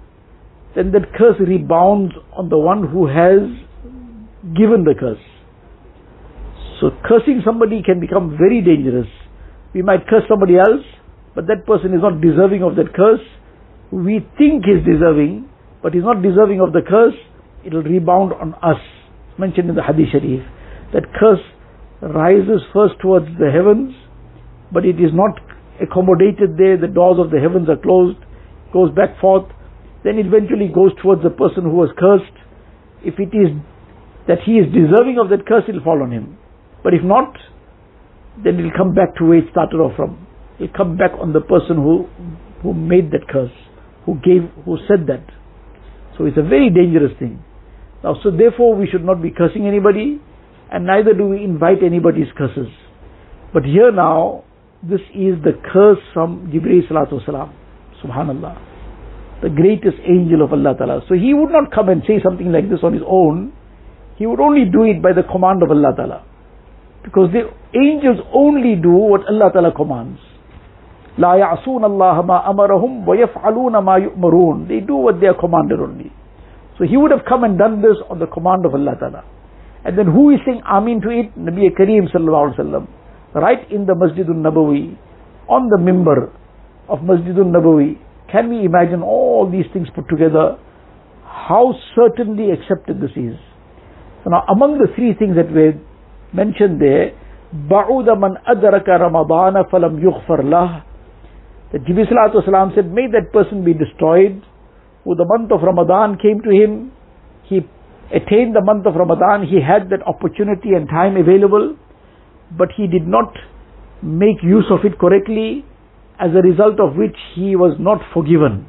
then 0.75 0.91
that 0.91 1.13
curse 1.17 1.35
rebounds 1.39 2.13
on 2.35 2.49
the 2.49 2.57
one 2.57 2.87
who 2.87 3.07
has 3.07 3.43
given 4.55 4.83
the 4.83 4.95
curse. 4.97 5.21
So 6.79 6.89
cursing 7.05 7.41
somebody 7.45 7.83
can 7.83 7.99
become 7.99 8.37
very 8.37 8.61
dangerous. 8.61 9.07
We 9.73 9.81
might 9.81 10.07
curse 10.07 10.23
somebody 10.27 10.57
else, 10.57 10.83
but 11.35 11.47
that 11.47 11.65
person 11.65 11.93
is 11.93 12.01
not 12.01 12.21
deserving 12.21 12.63
of 12.63 12.75
that 12.75 12.93
curse. 12.95 13.21
We 13.91 14.25
think 14.37 14.65
he's 14.65 14.83
deserving, 14.83 15.47
but 15.83 15.93
he's 15.93 16.03
not 16.03 16.23
deserving 16.23 16.59
of 16.59 16.73
the 16.73 16.81
curse. 16.81 17.15
It 17.63 17.73
will 17.73 17.83
rebound 17.83 18.33
on 18.33 18.55
us. 18.63 18.81
It's 19.29 19.39
mentioned 19.39 19.69
in 19.69 19.75
the 19.75 19.83
Hadith 19.83 20.09
Sharif. 20.11 20.41
That 20.93 21.03
curse 21.19 21.43
rises 22.01 22.65
first 22.73 22.95
towards 23.01 23.27
the 23.37 23.51
heavens, 23.51 23.93
but 24.73 24.85
it 24.85 24.97
is 24.97 25.11
not 25.13 25.37
accommodated 25.79 26.57
there. 26.57 26.77
The 26.77 26.87
doors 26.87 27.19
of 27.19 27.29
the 27.29 27.39
heavens 27.39 27.69
are 27.69 27.77
closed, 27.77 28.17
goes 28.73 28.89
back 28.95 29.19
forth, 29.21 29.45
then 30.03 30.17
it 30.17 30.25
eventually 30.25 30.67
goes 30.67 30.91
towards 31.01 31.23
the 31.23 31.29
person 31.29 31.63
who 31.63 31.75
was 31.77 31.89
cursed. 31.97 32.35
If 33.03 33.19
it 33.19 33.35
is 33.35 33.53
that 34.27 34.39
he 34.45 34.57
is 34.57 34.65
deserving 34.73 35.17
of 35.21 35.29
that 35.29 35.45
curse, 35.45 35.63
it 35.67 35.73
will 35.73 35.83
fall 35.83 36.01
on 36.01 36.11
him. 36.11 36.37
But 36.83 36.93
if 36.93 37.03
not, 37.03 37.33
then 38.43 38.59
it 38.59 38.63
will 38.63 38.77
come 38.77 38.93
back 38.93 39.15
to 39.17 39.25
where 39.25 39.39
it 39.39 39.49
started 39.51 39.77
off 39.77 39.95
from. 39.95 40.27
It 40.59 40.71
will 40.71 40.77
come 40.77 40.97
back 40.97 41.11
on 41.19 41.33
the 41.33 41.41
person 41.41 41.77
who 41.77 42.07
who 42.61 42.73
made 42.73 43.11
that 43.11 43.27
curse, 43.27 43.51
who 44.05 44.15
gave, 44.15 44.43
who 44.65 44.77
said 44.87 45.07
that. 45.07 45.25
So 46.17 46.25
it's 46.25 46.37
a 46.37 46.43
very 46.43 46.69
dangerous 46.69 47.11
thing. 47.17 47.43
Now, 48.03 48.15
so 48.23 48.31
therefore, 48.31 48.75
we 48.75 48.87
should 48.87 49.03
not 49.03 49.21
be 49.21 49.31
cursing 49.31 49.67
anybody 49.67 50.21
and 50.71 50.85
neither 50.85 51.13
do 51.13 51.27
we 51.27 51.43
invite 51.43 51.83
anybody's 51.83 52.27
curses. 52.37 52.67
But 53.53 53.65
here 53.65 53.91
now, 53.91 54.43
this 54.81 55.01
is 55.13 55.41
the 55.43 55.59
curse 55.71 55.99
from 56.13 56.51
Jibreel 56.53 56.87
salatu 56.89 57.21
wasalam. 57.21 57.53
Subhanallah 58.03 58.70
The 59.42 59.50
greatest 59.50 59.98
angel 60.06 60.42
of 60.42 60.52
Allah 60.52 60.74
Ta'ala. 60.76 61.02
So 61.08 61.14
he 61.14 61.34
would 61.34 61.52
not 61.52 61.70
come 61.70 61.88
and 61.88 62.02
say 62.06 62.20
something 62.22 62.50
like 62.50 62.70
this 62.70 62.80
on 62.82 62.94
his 62.94 63.02
own. 63.06 63.52
He 64.16 64.26
would 64.26 64.40
only 64.40 64.64
do 64.64 64.84
it 64.84 65.02
by 65.02 65.12
the 65.12 65.22
command 65.22 65.62
of 65.62 65.70
Allah 65.70 65.92
Ta'ala. 65.94 66.24
Because 67.04 67.28
the 67.32 67.52
angels 67.76 68.18
only 68.32 68.74
do 68.80 68.90
what 68.90 69.28
Allah 69.28 69.50
Ta'ala 69.52 69.72
commands. 69.72 70.20
لا 71.18 71.36
يعصون 71.36 71.84
الله 71.84 72.22
ما 72.22 72.50
أمرهم 72.50 73.08
ويفعلون 73.08 73.78
ما 73.78 73.96
يؤمرون. 73.96 74.68
They 74.68 74.80
do 74.80 74.96
what 74.96 75.20
they 75.20 75.26
are 75.26 75.38
commanded 75.38 75.80
only. 75.80 76.12
So 76.78 76.84
he 76.84 76.96
would 76.96 77.10
have 77.10 77.24
come 77.28 77.44
and 77.44 77.58
done 77.58 77.80
this 77.80 77.96
on 78.08 78.18
the 78.18 78.26
command 78.26 78.64
of 78.64 78.74
Allah 78.74 78.96
Ta'ala. 78.98 79.24
And 79.84 79.98
then 79.98 80.06
who 80.06 80.30
is 80.30 80.40
saying 80.44 80.62
Amin 80.64 81.00
to 81.02 81.10
it? 81.10 81.36
Nabi 81.38 81.70
Kareem 81.76 82.08
sallallahu 82.12 82.56
alaihi 82.56 82.58
wasallam. 82.58 82.88
Right 83.34 83.70
in 83.70 83.86
the 83.86 83.92
Masjidun 83.92 84.40
Nabawi, 84.40 84.96
on 85.48 85.68
the 85.68 85.76
mimbar 85.76 86.32
of 86.88 87.00
Masjidun 87.00 87.52
Nabawi. 87.52 87.98
Can 88.30 88.48
we 88.50 88.64
imagine 88.64 89.02
all 89.02 89.29
these 89.50 89.66
things 89.72 89.88
put 89.94 90.08
together? 90.08 90.58
How 91.24 91.74
certainly 91.94 92.50
accepted 92.50 93.00
this 93.00 93.14
is. 93.16 93.36
So 94.24 94.30
now 94.30 94.42
among 94.50 94.78
the 94.78 94.88
three 94.96 95.14
things 95.14 95.36
that 95.36 95.52
were 95.52 95.74
mentioned 96.32 96.80
there, 96.80 97.12
بَعُودَ 97.54 98.08
مَنْ 98.18 98.34
أَدْرَكَ 98.42 98.88
رَمَضَانَ 98.88 99.70
فَلَمْ 99.70 100.02
يُغْفَرْ 100.02 100.40
لَهُ 100.42 100.82
That 101.72 101.84
Jibreel 101.84 102.74
said, 102.74 102.92
may 102.92 103.06
that 103.12 103.32
person 103.32 103.64
be 103.64 103.72
destroyed 103.72 104.42
who 105.04 105.14
the 105.14 105.24
month 105.24 105.52
of 105.52 105.62
Ramadan 105.62 106.18
came 106.18 106.42
to 106.42 106.50
him, 106.50 106.90
he 107.44 107.60
attained 108.10 108.56
the 108.56 108.60
month 108.60 108.86
of 108.86 108.94
Ramadan, 108.96 109.46
he 109.46 109.62
had 109.62 109.88
that 109.90 110.02
opportunity 110.06 110.70
and 110.74 110.88
time 110.88 111.16
available, 111.16 111.76
but 112.58 112.68
he 112.76 112.88
did 112.88 113.06
not 113.06 113.32
make 114.02 114.42
use 114.42 114.66
of 114.70 114.84
it 114.84 114.98
correctly, 114.98 115.64
as 116.18 116.30
a 116.34 116.42
result 116.42 116.80
of 116.80 116.96
which 116.96 117.16
he 117.34 117.54
was 117.54 117.76
not 117.78 118.00
forgiven. 118.12 118.66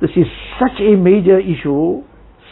This 0.00 0.10
is 0.16 0.26
such 0.60 0.78
a 0.80 0.96
major 0.96 1.38
issue, 1.38 2.02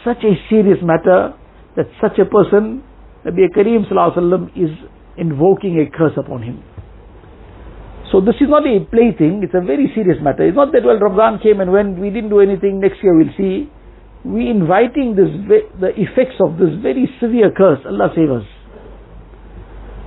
such 0.03 0.23
a 0.23 0.33
serious 0.49 0.79
matter, 0.83 1.33
that 1.75 1.87
such 2.01 2.19
a 2.19 2.25
person, 2.25 2.83
Nabi 3.25 3.47
Kareem 3.55 3.87
Sallallahu 3.87 4.17
Alaihi 4.17 4.65
is 4.65 4.71
invoking 5.17 5.79
a 5.79 5.89
curse 5.89 6.17
upon 6.17 6.43
him. 6.43 6.63
So 8.11 8.21
this 8.21 8.35
is 8.39 8.47
not 8.47 8.63
a 8.63 8.79
plaything, 8.87 9.43
it's 9.43 9.53
a 9.53 9.63
very 9.65 9.91
serious 9.93 10.17
matter. 10.21 10.47
It's 10.47 10.55
not 10.55 10.71
that, 10.71 10.83
well, 10.83 10.99
Ramadan 10.99 11.39
came 11.43 11.59
and 11.59 11.71
when 11.71 11.99
we 11.99 12.09
didn't 12.09 12.29
do 12.29 12.39
anything, 12.39 12.79
next 12.79 13.03
year 13.03 13.15
we'll 13.15 13.35
see 13.37 13.69
we 14.27 14.49
inviting 14.49 15.15
this 15.15 15.29
the 15.79 15.95
effects 15.95 16.35
of 16.43 16.57
this 16.57 16.75
very 16.81 17.07
severe 17.19 17.51
curse. 17.55 17.79
Allah 17.85 18.11
save 18.15 18.31
us. 18.31 18.43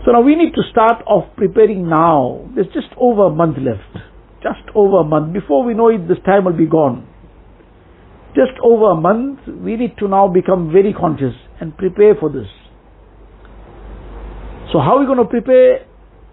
So 0.04 0.12
now 0.12 0.20
we 0.20 0.34
need 0.34 0.52
to 0.54 0.62
start 0.70 1.02
off 1.06 1.36
preparing 1.36 1.88
now. 1.88 2.48
There's 2.54 2.72
just 2.72 2.88
over 2.96 3.26
a 3.26 3.30
month 3.30 3.56
left. 3.58 4.04
Just 4.42 4.64
over 4.74 5.00
a 5.00 5.04
month. 5.04 5.32
Before 5.32 5.64
we 5.64 5.74
know 5.74 5.88
it, 5.88 6.08
this 6.08 6.18
time 6.24 6.44
will 6.44 6.56
be 6.56 6.66
gone. 6.66 7.06
Just 8.34 8.52
over 8.62 8.92
a 8.92 8.94
month, 8.94 9.40
we 9.46 9.76
need 9.76 9.98
to 9.98 10.08
now 10.08 10.28
become 10.28 10.70
very 10.72 10.92
conscious 10.92 11.34
and 11.60 11.76
prepare 11.76 12.14
for 12.14 12.30
this. 12.30 12.46
So 14.72 14.78
how 14.78 14.96
are 14.96 15.00
we 15.00 15.06
going 15.06 15.18
to 15.18 15.24
prepare? 15.24 15.86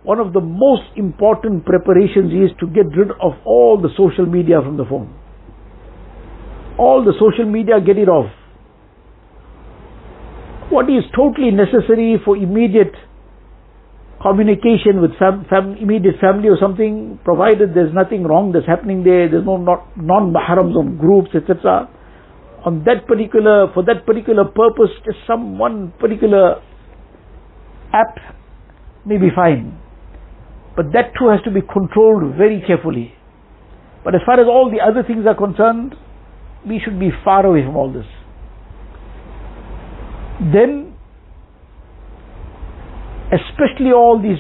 One 0.04 0.20
of 0.20 0.32
the 0.32 0.42
most 0.42 0.84
important 0.96 1.66
preparations 1.66 2.32
is 2.32 2.56
to 2.60 2.68
get 2.68 2.86
rid 2.96 3.12
of 3.22 3.34
all 3.46 3.82
the 3.82 3.90
social 3.98 4.26
media 4.26 4.62
from 4.62 4.78
the 4.78 4.86
phone 4.86 5.14
all 6.78 7.04
the 7.04 7.14
social 7.20 7.50
media, 7.50 7.82
get 7.82 7.98
it 7.98 8.08
off. 8.08 8.32
What 10.70 10.86
is 10.90 11.04
totally 11.16 11.52
necessary 11.52 12.22
for 12.24 12.38
immediate 12.38 12.94
communication 14.28 15.02
with 15.02 15.12
fam- 15.20 15.76
immediate 15.80 16.16
family 16.20 16.50
or 16.50 16.58
something, 16.60 17.20
provided 17.24 17.74
there's 17.74 17.94
nothing 17.94 18.24
wrong 18.24 18.52
that's 18.52 18.68
happening 18.68 19.04
there, 19.04 19.30
there's 19.30 19.46
no 19.46 19.58
not, 19.58 19.88
non-mahrams 19.98 20.76
of 20.76 21.00
groups, 21.00 21.30
etc. 21.34 21.88
On 22.66 22.84
that 22.86 23.08
particular, 23.08 23.72
for 23.74 23.84
that 23.86 24.06
particular 24.06 24.46
purpose, 24.46 24.92
just 25.06 25.18
some 25.26 25.58
one 25.58 25.94
particular 26.00 26.62
app 27.94 28.18
may 29.06 29.18
be 29.18 29.30
fine. 29.36 29.80
But 30.76 30.92
that 30.94 31.14
too 31.18 31.30
has 31.30 31.42
to 31.46 31.52
be 31.52 31.62
controlled 31.62 32.36
very 32.38 32.62
carefully. 32.68 33.14
But 34.04 34.16
as 34.16 34.22
far 34.26 34.40
as 34.40 34.48
all 34.48 34.70
the 34.72 34.84
other 34.84 35.04
things 35.08 35.26
are 35.26 35.36
concerned, 35.36 35.96
we 36.68 36.80
should 36.84 37.00
be 37.00 37.10
far 37.24 37.46
away 37.46 37.64
from 37.64 37.76
all 37.78 37.92
this. 37.92 38.06
then 40.40 40.87
especially 43.32 43.92
all 43.92 44.22
these 44.22 44.40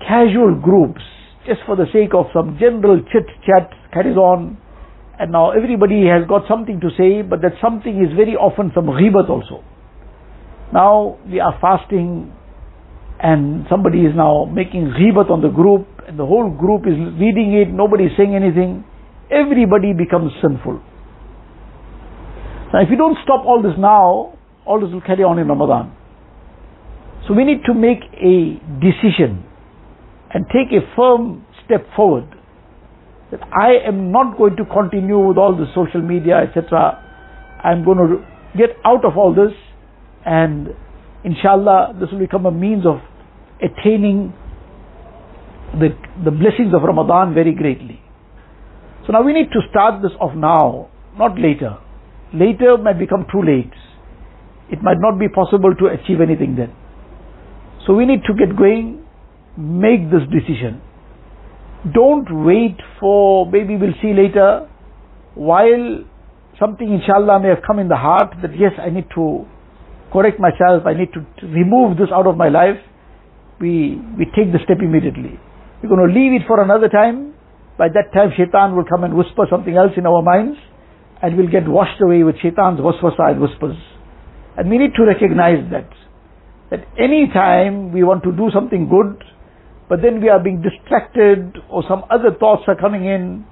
casual 0.00 0.54
groups, 0.54 1.00
just 1.46 1.60
for 1.64 1.76
the 1.76 1.86
sake 1.92 2.12
of 2.12 2.26
some 2.34 2.58
general 2.60 3.00
chit 3.12 3.26
chat 3.46 3.70
carries 3.92 4.16
on, 4.16 4.58
and 5.18 5.32
now 5.32 5.52
everybody 5.52 6.04
has 6.06 6.28
got 6.28 6.42
something 6.48 6.80
to 6.80 6.90
say, 6.98 7.22
but 7.22 7.40
that 7.40 7.56
something 7.62 8.04
is 8.04 8.12
very 8.16 8.36
often 8.36 8.70
some 8.74 8.86
ghibat 8.86 9.30
also. 9.30 9.64
Now 10.72 11.16
we 11.24 11.40
are 11.40 11.56
fasting, 11.60 12.32
and 13.22 13.64
somebody 13.70 14.04
is 14.04 14.12
now 14.14 14.44
making 14.44 14.92
ghibat 14.92 15.30
on 15.30 15.40
the 15.40 15.48
group, 15.48 15.88
and 16.06 16.18
the 16.18 16.26
whole 16.26 16.50
group 16.50 16.84
is 16.86 16.94
reading 17.16 17.54
it, 17.56 17.72
nobody 17.72 18.04
is 18.04 18.12
saying 18.16 18.36
anything. 18.36 18.84
Everybody 19.30 19.92
becomes 19.96 20.32
sinful. 20.42 20.78
Now 22.74 22.82
if 22.82 22.90
you 22.90 22.96
don't 22.96 23.16
stop 23.24 23.46
all 23.46 23.62
this 23.62 23.74
now, 23.78 24.36
all 24.66 24.80
this 24.80 24.92
will 24.92 25.00
carry 25.00 25.24
on 25.24 25.38
in 25.38 25.48
Ramadan. 25.48 25.96
So 27.26 27.34
we 27.34 27.44
need 27.44 27.64
to 27.66 27.74
make 27.74 28.02
a 28.14 28.60
decision 28.78 29.44
and 30.32 30.46
take 30.46 30.70
a 30.70 30.82
firm 30.94 31.44
step 31.64 31.86
forward 31.96 32.28
that 33.32 33.40
I 33.52 33.86
am 33.86 34.12
not 34.12 34.38
going 34.38 34.56
to 34.56 34.64
continue 34.64 35.18
with 35.18 35.36
all 35.36 35.56
the 35.56 35.66
social 35.74 36.00
media, 36.00 36.38
etc. 36.38 37.02
I'm 37.64 37.84
going 37.84 37.98
to 37.98 38.24
get 38.56 38.76
out 38.84 39.04
of 39.04 39.16
all 39.16 39.34
this 39.34 39.52
and 40.24 40.68
inshallah 41.24 41.96
this 41.98 42.10
will 42.12 42.20
become 42.20 42.46
a 42.46 42.52
means 42.52 42.86
of 42.86 43.00
attaining 43.60 44.32
the, 45.72 45.88
the 46.24 46.30
blessings 46.30 46.72
of 46.74 46.82
Ramadan 46.82 47.34
very 47.34 47.54
greatly. 47.54 48.00
So 49.06 49.12
now 49.12 49.22
we 49.22 49.32
need 49.32 49.50
to 49.52 49.60
start 49.70 50.02
this 50.02 50.12
off 50.20 50.34
now, 50.36 50.90
not 51.18 51.38
later. 51.38 51.78
Later 52.32 52.78
might 52.78 52.98
become 52.98 53.26
too 53.30 53.42
late. 53.42 53.72
It 54.70 54.82
might 54.82 54.98
not 54.98 55.18
be 55.18 55.28
possible 55.28 55.74
to 55.74 55.86
achieve 55.86 56.20
anything 56.20 56.56
then. 56.56 56.72
So 57.86 57.94
we 57.94 58.04
need 58.04 58.22
to 58.26 58.34
get 58.34 58.56
going, 58.56 59.06
make 59.56 60.10
this 60.10 60.26
decision. 60.26 60.82
Don't 61.94 62.26
wait 62.44 62.76
for 62.98 63.46
maybe 63.46 63.76
we'll 63.76 63.94
see 64.02 64.12
later 64.12 64.68
while 65.34 66.02
something 66.58 66.90
inshallah 66.90 67.38
may 67.40 67.48
have 67.48 67.62
come 67.64 67.78
in 67.78 67.86
the 67.86 67.96
heart 67.96 68.34
that 68.42 68.50
yes 68.58 68.72
I 68.80 68.90
need 68.90 69.06
to 69.14 69.46
correct 70.12 70.40
myself, 70.40 70.82
I 70.86 70.94
need 70.94 71.12
to 71.14 71.22
remove 71.46 71.98
this 71.98 72.08
out 72.12 72.26
of 72.26 72.36
my 72.36 72.48
life. 72.48 72.80
We, 73.60 74.00
we 74.18 74.26
take 74.34 74.50
the 74.50 74.58
step 74.64 74.78
immediately. 74.82 75.38
We're 75.82 75.88
going 75.88 76.08
to 76.08 76.12
leave 76.12 76.32
it 76.32 76.42
for 76.46 76.60
another 76.60 76.88
time. 76.88 77.34
By 77.78 77.88
that 77.88 78.10
time 78.12 78.32
shaitan 78.36 78.74
will 78.74 78.88
come 78.88 79.04
and 79.04 79.14
whisper 79.14 79.46
something 79.48 79.76
else 79.76 79.92
in 79.96 80.06
our 80.06 80.22
minds 80.22 80.58
and 81.22 81.36
we'll 81.36 81.50
get 81.50 81.68
washed 81.68 82.00
away 82.02 82.24
with 82.24 82.36
shaitan's 82.42 82.80
waswasa 82.80 83.30
and 83.30 83.40
whispers. 83.40 83.76
And 84.56 84.70
we 84.70 84.78
need 84.78 84.94
to 84.96 85.04
recognize 85.04 85.62
that 85.70 85.88
that 86.70 86.86
any 86.98 87.28
time 87.32 87.92
we 87.92 88.02
want 88.02 88.24
to 88.24 88.32
do 88.32 88.50
something 88.52 88.88
good, 88.88 89.22
but 89.88 90.02
then 90.02 90.20
we 90.20 90.28
are 90.28 90.42
being 90.42 90.62
distracted 90.62 91.58
or 91.70 91.84
some 91.88 92.02
other 92.10 92.34
thoughts 92.38 92.62
are 92.66 92.76
coming 92.76 93.06
in 93.06 93.46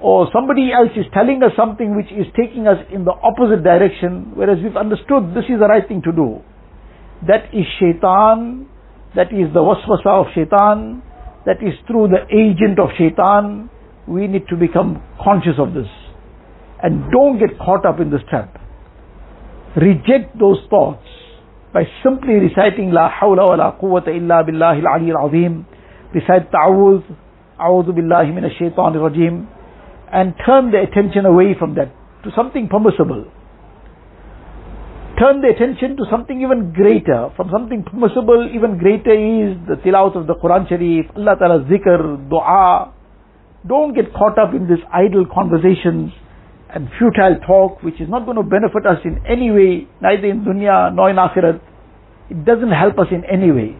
or 0.00 0.28
somebody 0.32 0.72
else 0.72 0.90
is 0.96 1.04
telling 1.12 1.42
us 1.42 1.52
something 1.56 1.96
which 1.96 2.10
is 2.12 2.26
taking 2.36 2.66
us 2.66 2.76
in 2.92 3.04
the 3.04 3.12
opposite 3.12 3.62
direction, 3.62 4.32
whereas 4.34 4.58
we've 4.62 4.76
understood 4.76 5.32
this 5.36 5.44
is 5.48 5.60
the 5.60 5.68
right 5.68 5.86
thing 5.86 6.02
to 6.02 6.12
do. 6.12 6.40
That 7.28 7.52
is 7.52 7.64
shaitan, 7.80 8.68
that 9.16 9.32
is 9.32 9.52
the 9.52 9.60
waswasa 9.60 10.24
of 10.24 10.26
shaitan, 10.34 11.02
that 11.46 11.60
is 11.60 11.72
through 11.86 12.08
the 12.08 12.24
agent 12.32 12.78
of 12.78 12.88
shaitan. 12.96 13.70
We 14.08 14.26
need 14.26 14.48
to 14.48 14.56
become 14.56 15.02
conscious 15.22 15.56
of 15.58 15.72
this. 15.72 15.88
And 16.82 17.10
don't 17.12 17.38
get 17.38 17.58
caught 17.58 17.86
up 17.86 18.00
in 18.00 18.10
this 18.10 18.20
trap. 18.28 18.60
Reject 19.76 20.38
those 20.38 20.58
thoughts 20.68 21.06
by 21.74 21.82
simply 22.04 22.34
reciting 22.34 22.92
La 22.92 23.10
hawla 23.10 23.48
wa 23.50 23.56
la 23.58 23.72
quwwata 23.76 24.14
illa 24.14 24.44
billahi 24.46 24.80
al-ali 24.86 25.10
al-azim, 25.10 25.66
recite 26.14 26.46
ta'awuz, 26.54 27.02
a'udhu 27.58 27.92
billahi 27.98 28.32
min 28.32 28.44
ash-shaytan 28.44 28.94
rajim 28.94 29.46
and 30.12 30.34
turn 30.46 30.70
the 30.70 30.78
attention 30.78 31.26
away 31.26 31.54
from 31.58 31.74
that 31.74 31.90
to 32.22 32.30
something 32.36 32.68
permissible. 32.68 33.26
Turn 35.18 35.42
the 35.42 35.48
attention 35.50 35.96
to 35.96 36.04
something 36.10 36.42
even 36.42 36.72
greater. 36.72 37.30
From 37.36 37.50
something 37.50 37.84
permissible, 37.84 38.50
even 38.54 38.78
greater 38.78 39.14
is 39.14 39.58
the 39.66 39.74
tilawat 39.82 40.16
of 40.16 40.26
the 40.26 40.34
Quran 40.34 40.68
Sharif, 40.68 41.06
Allah 41.16 41.36
Ta'ala's 41.38 41.66
zikr, 41.70 42.28
dua. 42.30 42.92
Don't 43.66 43.94
get 43.94 44.12
caught 44.12 44.38
up 44.38 44.54
in 44.54 44.66
these 44.66 44.82
idle 44.92 45.26
conversations 45.32 46.10
and 46.74 46.88
futile 46.98 47.38
talk 47.46 47.82
which 47.82 48.00
is 48.00 48.08
not 48.08 48.26
going 48.26 48.36
to 48.36 48.42
benefit 48.42 48.84
us 48.86 48.98
in 49.04 49.22
any 49.26 49.50
way, 49.50 49.86
neither 50.02 50.26
in 50.26 50.42
dunya 50.42 50.92
nor 50.94 51.10
in 51.10 51.16
akhirat. 51.16 51.60
It 52.30 52.44
doesn't 52.44 52.72
help 52.72 52.98
us 52.98 53.08
in 53.10 53.24
any 53.24 53.52
way. 53.52 53.76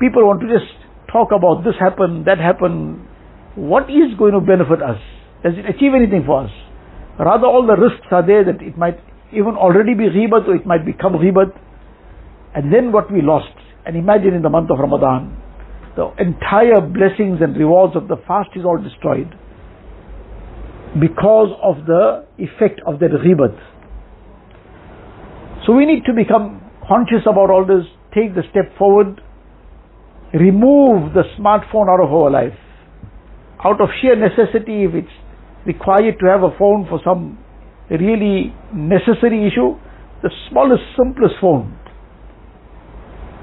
People 0.00 0.26
want 0.26 0.40
to 0.40 0.48
just 0.48 0.72
talk 1.12 1.28
about 1.36 1.64
this 1.64 1.74
happened, 1.78 2.26
that 2.26 2.38
happened. 2.38 3.06
What 3.54 3.90
is 3.92 4.16
going 4.18 4.32
to 4.32 4.40
benefit 4.40 4.80
us? 4.80 4.96
Does 5.44 5.54
it 5.60 5.68
achieve 5.68 5.92
anything 5.94 6.24
for 6.24 6.44
us? 6.44 6.50
Rather 7.18 7.46
all 7.46 7.66
the 7.66 7.76
risks 7.76 8.06
are 8.10 8.24
there 8.24 8.44
that 8.44 8.62
it 8.62 8.78
might 8.78 8.98
even 9.32 9.54
already 9.54 9.92
be 9.92 10.08
ghibat 10.08 10.48
or 10.48 10.56
it 10.56 10.66
might 10.66 10.84
become 10.86 11.12
ghibat. 11.12 11.52
And 12.54 12.72
then 12.72 12.92
what 12.92 13.12
we 13.12 13.20
lost. 13.20 13.52
And 13.84 13.96
imagine 13.96 14.32
in 14.32 14.42
the 14.42 14.48
month 14.48 14.70
of 14.70 14.78
Ramadan, 14.78 15.36
the 15.96 16.08
entire 16.18 16.80
blessings 16.80 17.40
and 17.42 17.56
rewards 17.56 17.96
of 17.96 18.08
the 18.08 18.16
fast 18.26 18.50
is 18.56 18.64
all 18.64 18.80
destroyed 18.80 19.28
because 21.00 21.52
of 21.62 21.84
the 21.86 22.24
effect 22.38 22.80
of 22.86 22.98
that 23.00 23.10
ghibat. 23.10 23.56
So 25.66 25.72
we 25.72 25.84
need 25.84 26.04
to 26.06 26.12
become 26.14 26.61
conscious 26.86 27.22
about 27.26 27.50
all 27.50 27.64
this, 27.66 27.86
take 28.14 28.34
the 28.34 28.42
step 28.50 28.76
forward, 28.78 29.20
remove 30.34 31.14
the 31.14 31.22
smartphone 31.38 31.88
out 31.88 32.02
of 32.02 32.12
our 32.12 32.30
life. 32.30 32.58
Out 33.64 33.80
of 33.80 33.88
sheer 34.00 34.16
necessity, 34.16 34.84
if 34.84 34.94
it's 34.94 35.16
required 35.66 36.18
to 36.20 36.26
have 36.26 36.42
a 36.42 36.50
phone 36.58 36.86
for 36.88 37.00
some 37.04 37.38
really 37.90 38.54
necessary 38.74 39.46
issue, 39.46 39.78
the 40.22 40.30
smallest, 40.50 40.82
simplest 40.96 41.34
phone. 41.40 41.78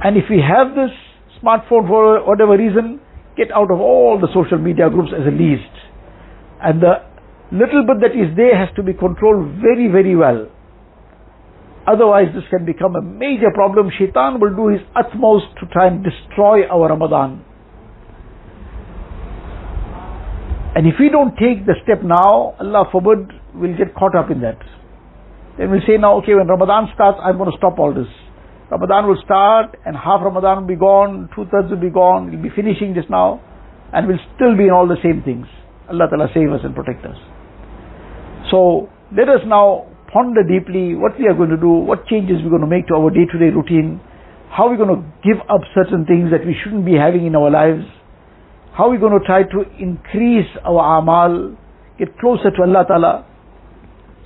And 0.04 0.18
if 0.18 0.26
we 0.30 0.42
have 0.42 0.76
this 0.76 0.92
smartphone 1.42 1.88
for 1.88 2.24
whatever 2.26 2.58
reason, 2.58 3.00
get 3.38 3.52
out 3.52 3.72
of 3.72 3.80
all 3.80 4.20
the 4.20 4.28
social 4.34 4.58
media 4.58 4.90
groups 4.90 5.12
as 5.16 5.28
a 5.28 5.32
least. 5.32 5.72
And 6.62 6.82
the 6.82 7.04
little 7.52 7.86
bit 7.88 8.02
that 8.02 8.16
is 8.16 8.36
there 8.36 8.56
has 8.58 8.74
to 8.76 8.84
be 8.84 8.94
controlled 8.94 9.60
very, 9.62 9.88
very 9.88 10.16
well. 10.16 10.48
Otherwise, 11.90 12.28
this 12.36 12.44
can 12.52 12.66
become 12.66 12.96
a 12.96 13.02
major 13.02 13.50
problem. 13.54 13.90
Shaitan 13.98 14.40
will 14.40 14.56
do 14.56 14.68
his 14.68 14.82
utmost 14.96 15.46
to 15.60 15.66
try 15.74 15.88
and 15.88 16.06
destroy 16.06 16.68
our 16.70 16.90
Ramadan. 16.90 17.44
And 20.76 20.86
if 20.86 20.96
we 21.00 21.10
don't 21.10 21.34
take 21.34 21.66
the 21.66 21.74
step 21.82 22.04
now, 22.04 22.54
Allah 22.62 22.86
forbid, 22.92 23.34
we'll 23.56 23.76
get 23.76 23.96
caught 23.96 24.16
up 24.16 24.30
in 24.30 24.42
that. 24.42 24.60
Then 25.58 25.72
we'll 25.72 25.82
say 25.88 25.98
now, 25.98 26.22
okay, 26.22 26.36
when 26.36 26.48
Ramadan 26.48 26.94
starts, 26.94 27.18
I'm 27.24 27.38
going 27.38 27.50
to 27.50 27.58
stop 27.58 27.80
all 27.80 27.92
this. 27.92 28.08
Ramadan 28.70 29.08
will 29.08 29.20
start 29.26 29.76
and 29.84 29.98
half 29.98 30.22
Ramadan 30.22 30.62
will 30.62 30.68
be 30.68 30.76
gone, 30.76 31.28
two 31.36 31.46
thirds 31.50 31.72
will 31.72 31.82
be 31.82 31.90
gone, 31.90 32.30
we'll 32.30 32.42
be 32.42 32.54
finishing 32.56 32.94
just 32.94 33.10
now, 33.10 33.42
and 33.92 34.08
we'll 34.08 34.22
still 34.36 34.56
be 34.56 34.66
in 34.66 34.70
all 34.70 34.88
the 34.88 35.02
same 35.02 35.24
things. 35.26 35.48
Allah 35.90 36.06
Ta'ala 36.08 36.30
save 36.36 36.54
us 36.54 36.62
and 36.64 36.76
protect 36.76 37.04
us. 37.04 37.18
So 38.52 38.90
let 39.10 39.28
us 39.28 39.42
now 39.48 39.90
ponder 40.12 40.44
deeply 40.44 40.96
what 40.96 41.18
we 41.18 41.28
are 41.28 41.34
going 41.34 41.50
to 41.50 41.58
do, 41.58 41.70
what 41.70 42.06
changes 42.08 42.38
we're 42.44 42.50
going 42.50 42.66
to 42.66 42.70
make 42.70 42.88
to 42.88 42.96
our 42.96 43.10
day-to-day 43.10 43.54
routine, 43.54 44.02
how 44.50 44.70
we're 44.70 44.82
going 44.82 44.94
to 44.94 45.02
give 45.22 45.38
up 45.50 45.62
certain 45.74 46.06
things 46.06 46.32
that 46.32 46.46
we 46.46 46.56
shouldn't 46.64 46.86
be 46.86 46.98
having 46.98 47.26
in 47.26 47.36
our 47.36 47.50
lives, 47.50 47.86
how 48.74 48.90
we're 48.90 49.00
going 49.00 49.18
to 49.18 49.26
try 49.26 49.44
to 49.44 49.60
increase 49.78 50.50
our 50.66 51.00
amal, 51.00 51.56
get 51.98 52.18
closer 52.18 52.50
to 52.50 52.62
Allah 52.64 52.86
Ta'ala. 52.88 53.26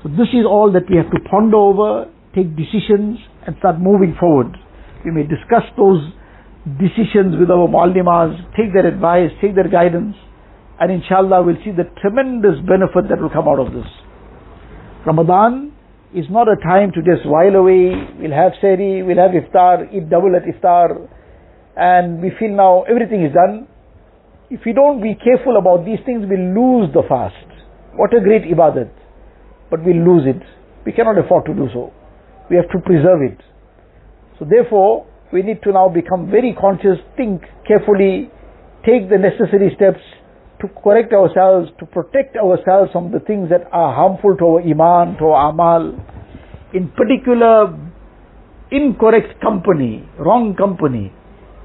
So 0.02 0.10
this 0.10 0.32
is 0.32 0.48
all 0.48 0.72
that 0.72 0.88
we 0.90 0.96
have 0.98 1.12
to 1.12 1.20
ponder 1.30 1.58
over, 1.58 2.08
take 2.36 2.56
decisions 2.56 3.20
and 3.46 3.56
start 3.60 3.80
moving 3.80 4.16
forward. 4.20 4.56
We 5.04 5.12
may 5.12 5.24
discuss 5.24 5.68
those 5.76 6.00
decisions 6.80 7.36
with 7.36 7.52
our 7.52 7.68
muallimas, 7.68 8.40
take 8.56 8.72
their 8.72 8.88
advice, 8.88 9.32
take 9.42 9.56
their 9.56 9.68
guidance, 9.68 10.16
and 10.80 10.92
inshallah 10.92 11.44
we'll 11.44 11.60
see 11.64 11.72
the 11.72 11.92
tremendous 12.00 12.56
benefit 12.64 13.12
that 13.12 13.20
will 13.20 13.30
come 13.30 13.48
out 13.48 13.60
of 13.60 13.74
this. 13.74 13.88
Ramadan 15.06 15.73
is 16.16 16.26
not 16.30 16.48
a 16.48 16.56
time 16.62 16.92
to 16.94 17.02
just 17.02 17.26
while 17.26 17.56
away. 17.56 17.90
We'll 18.20 18.38
have 18.38 18.54
sehri, 18.62 19.06
we'll 19.06 19.18
have 19.18 19.32
iftar, 19.32 19.92
eat 19.94 20.10
double 20.10 20.36
at 20.36 20.44
iftar, 20.46 21.10
and 21.76 22.22
we 22.22 22.32
feel 22.40 22.52
now 22.52 22.84
everything 22.84 23.26
is 23.26 23.34
done. 23.34 23.68
If 24.50 24.62
we 24.66 24.74
don't 24.74 25.02
be 25.02 25.16
careful 25.16 25.58
about 25.58 25.86
these 25.86 25.98
things, 26.06 26.26
we'll 26.30 26.54
lose 26.54 26.94
the 26.94 27.02
fast. 27.10 27.50
What 27.96 28.14
a 28.14 28.22
great 28.22 28.44
ibadat. 28.44 28.92
But 29.72 29.84
we'll 29.84 30.06
lose 30.06 30.30
it. 30.30 30.42
We 30.86 30.92
cannot 30.92 31.18
afford 31.18 31.46
to 31.46 31.54
do 31.54 31.68
so. 31.74 31.92
We 32.50 32.58
have 32.58 32.70
to 32.70 32.80
preserve 32.86 33.22
it. 33.26 33.42
So 34.38 34.46
therefore, 34.46 35.08
we 35.32 35.42
need 35.42 35.64
to 35.64 35.72
now 35.72 35.90
become 35.90 36.30
very 36.30 36.56
conscious, 36.60 37.02
think 37.18 37.42
carefully, 37.68 38.30
take 38.86 39.10
the 39.10 39.18
necessary 39.18 39.74
steps 39.76 40.04
to 40.64 40.70
correct 40.82 41.12
ourselves, 41.12 41.70
to 41.78 41.86
protect 41.86 42.38
ourselves 42.38 42.90
from 42.94 43.12
the 43.12 43.20
things 43.20 43.50
that 43.50 43.68
are 43.74 43.94
harmful 43.94 44.38
to 44.38 44.46
our 44.46 44.62
iman, 44.64 45.18
to 45.20 45.26
our 45.26 45.52
amal. 45.52 45.92
In 46.74 46.88
particular, 46.96 47.76
incorrect 48.72 49.42
company, 49.42 50.08
wrong 50.18 50.56
company, 50.56 51.12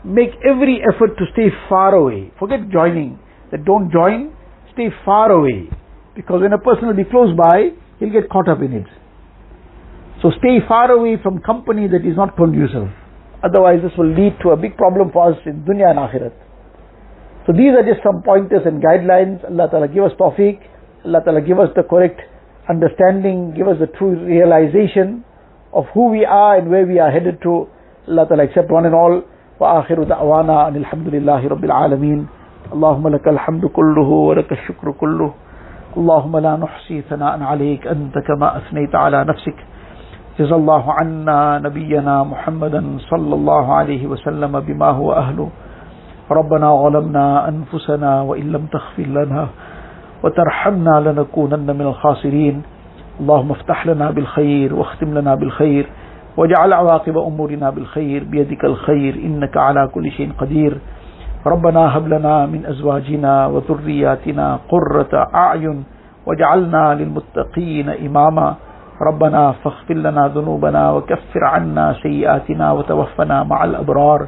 make 0.04 0.34
every 0.42 0.82
effort 0.82 1.14
to 1.16 1.24
stay 1.32 1.48
far 1.68 1.94
away. 1.94 2.32
Forget 2.40 2.68
joining. 2.70 3.20
That 3.52 3.64
don't 3.64 3.90
join, 3.90 4.34
stay 4.74 4.88
far 5.04 5.30
away. 5.30 5.70
Because 6.16 6.42
when 6.42 6.52
a 6.52 6.58
person 6.58 6.88
will 6.88 6.98
be 6.98 7.08
close 7.08 7.34
by, 7.38 7.70
he'll 8.00 8.12
get 8.12 8.28
caught 8.28 8.48
up 8.48 8.58
in 8.60 8.72
it. 8.72 8.86
So 10.20 10.32
stay 10.42 10.58
far 10.66 10.90
away 10.90 11.22
from 11.22 11.40
company 11.40 11.86
that 11.86 12.04
is 12.04 12.16
not 12.16 12.36
conducive. 12.36 12.90
Otherwise 13.44 13.78
this 13.80 13.92
will 13.96 14.10
lead 14.10 14.34
to 14.42 14.50
a 14.50 14.56
big 14.56 14.76
problem 14.76 15.12
for 15.12 15.30
us 15.30 15.38
in 15.46 15.62
dunya 15.62 15.88
and 15.88 16.02
akhirat. 16.02 16.47
So 17.47 17.51
these 17.51 17.73
are 17.77 17.83
just 17.83 18.01
some 18.03 18.21
pointers 18.23 18.61
and 18.65 18.81
guidelines. 18.81 19.43
Allah 19.43 19.67
Ta'ala 19.69 19.87
give 19.87 20.03
us 20.03 20.11
tawfiq. 20.19 20.59
Allah 21.05 21.21
Ta'ala 21.25 21.41
give 21.41 21.59
us 21.59 21.69
the 21.75 21.83
correct 21.83 22.21
understanding, 22.69 23.53
give 23.55 23.67
us 23.67 23.77
the 23.79 23.87
true 23.87 24.15
realization 24.25 25.23
of 25.73 25.85
who 25.93 26.09
we 26.09 26.23
are 26.25 26.57
and 26.57 26.69
where 26.69 26.85
we 26.85 26.99
are 26.99 27.11
headed 27.11 27.41
to. 27.43 27.67
Allah 28.07 28.25
Ta'ala 28.27 28.43
accept 28.43 28.71
one 28.71 28.85
and 28.85 28.95
all. 28.95 29.21
وآخر 29.59 30.03
دعوانا 30.03 30.67
أن 30.67 30.75
الحمد 30.75 31.07
لله 31.07 31.47
رب 31.47 31.63
العالمين 31.63 32.27
اللهم 32.73 33.07
لك 33.07 33.27
الحمد 33.27 33.65
كله 33.65 34.09
ولك 34.09 34.51
الشكر 34.51 34.91
كله 34.91 35.31
اللهم 35.97 36.37
لا 36.37 36.55
نحصي 36.55 37.01
ثناء 37.01 37.43
عليك 37.43 37.87
أنت 37.87 38.17
كما 38.27 38.57
أثنيت 38.57 38.95
على 38.95 39.23
نفسك 39.23 39.55
جزا 40.39 40.55
الله 40.55 40.83
عنا 40.93 41.59
نبينا 41.63 42.23
محمدا 42.23 42.97
صلى 43.11 43.33
الله 43.35 43.73
عليه 43.73 44.07
وسلم 44.07 44.59
بما 44.59 44.89
هو 44.89 45.13
أهله 45.13 45.49
ربنا 46.30 46.82
ظلمنا 46.82 47.48
أنفسنا 47.48 48.20
وإن 48.20 48.52
لم 48.52 48.66
تغفر 48.66 49.02
لنا 49.02 49.46
وترحمنا 50.22 51.00
لنكونن 51.00 51.66
من 51.76 51.86
الخاسرين. 51.86 52.62
اللهم 53.20 53.50
افتح 53.50 53.86
لنا 53.86 54.10
بالخير 54.10 54.74
واختم 54.74 55.14
لنا 55.14 55.34
بالخير 55.34 55.86
واجعل 56.36 56.72
عواقب 56.72 57.18
أمورنا 57.18 57.70
بالخير 57.70 58.24
بيدك 58.24 58.64
الخير 58.64 59.14
إنك 59.14 59.56
على 59.56 59.88
كل 59.94 60.10
شيء 60.10 60.32
قدير. 60.38 60.78
ربنا 61.46 61.96
هب 61.96 62.08
لنا 62.08 62.46
من 62.46 62.66
أزواجنا 62.66 63.46
وذرياتنا 63.46 64.58
قرة 64.68 65.12
أعين 65.34 65.84
واجعلنا 66.26 66.94
للمتقين 66.94 67.88
إماما. 67.88 68.54
ربنا 69.02 69.52
فاغفر 69.52 69.94
لنا 69.94 70.28
ذنوبنا 70.28 70.90
وكفر 70.92 71.42
عنا 71.44 71.92
سيئاتنا 72.02 72.72
وتوفنا 72.72 73.42
مع 73.42 73.64
الأبرار. 73.64 74.26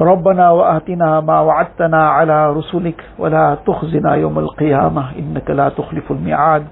ربنا 0.00 0.50
وآتنا 0.50 1.20
ما 1.20 1.40
وعدتنا 1.40 2.08
على 2.08 2.52
رسلك 2.52 3.04
ولا 3.18 3.56
تخزنا 3.66 4.14
يوم 4.14 4.38
القيامة 4.38 5.04
إنك 5.18 5.50
لا 5.50 5.68
تخلف 5.68 6.10
الميعاد. 6.10 6.64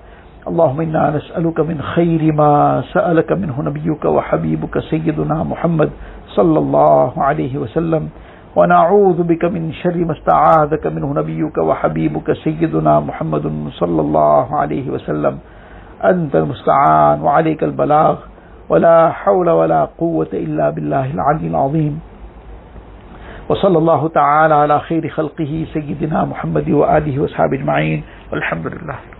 اللهم 0.48 0.80
إنا 0.80 1.10
نسألك 1.16 1.60
من 1.60 1.82
خير 1.82 2.32
ما 2.32 2.82
سألك 2.92 3.32
منه 3.32 3.62
نبيك 3.62 4.04
وحبيبك 4.04 4.78
سيدنا 4.78 5.42
محمد 5.42 5.90
صلى 6.36 6.58
الله 6.58 7.12
عليه 7.22 7.58
وسلم. 7.58 8.08
ونعوذ 8.56 9.22
بك 9.22 9.44
من 9.44 9.72
شر 9.72 9.96
ما 9.96 10.12
استعاذك 10.12 10.86
منه 10.86 11.14
نبيك 11.14 11.58
وحبيبك 11.58 12.32
سيدنا 12.32 13.00
محمد 13.00 13.70
صلى 13.80 14.00
الله 14.00 14.56
عليه 14.56 14.90
وسلم. 14.90 15.38
أنت 16.04 16.36
المستعان 16.36 17.22
وعليك 17.22 17.64
البلاغ. 17.64 18.16
ولا 18.68 19.10
حول 19.10 19.50
ولا 19.50 19.88
قوة 19.98 20.32
إلا 20.32 20.70
بالله 20.70 21.10
العلي 21.10 21.46
العظيم. 21.46 22.00
وصلی 23.50 23.76
اللہ 23.76 24.06
تعالی 24.14 24.54
علی 24.54 24.78
خیر 24.88 25.08
خلقه 25.16 25.64
سیدنا 25.72 26.24
محمد 26.26 26.70
و 26.70 26.84
آلہ 26.86 27.18
و 27.18 27.26
اجمعین 27.50 28.00
الحمدللہ 28.32 29.13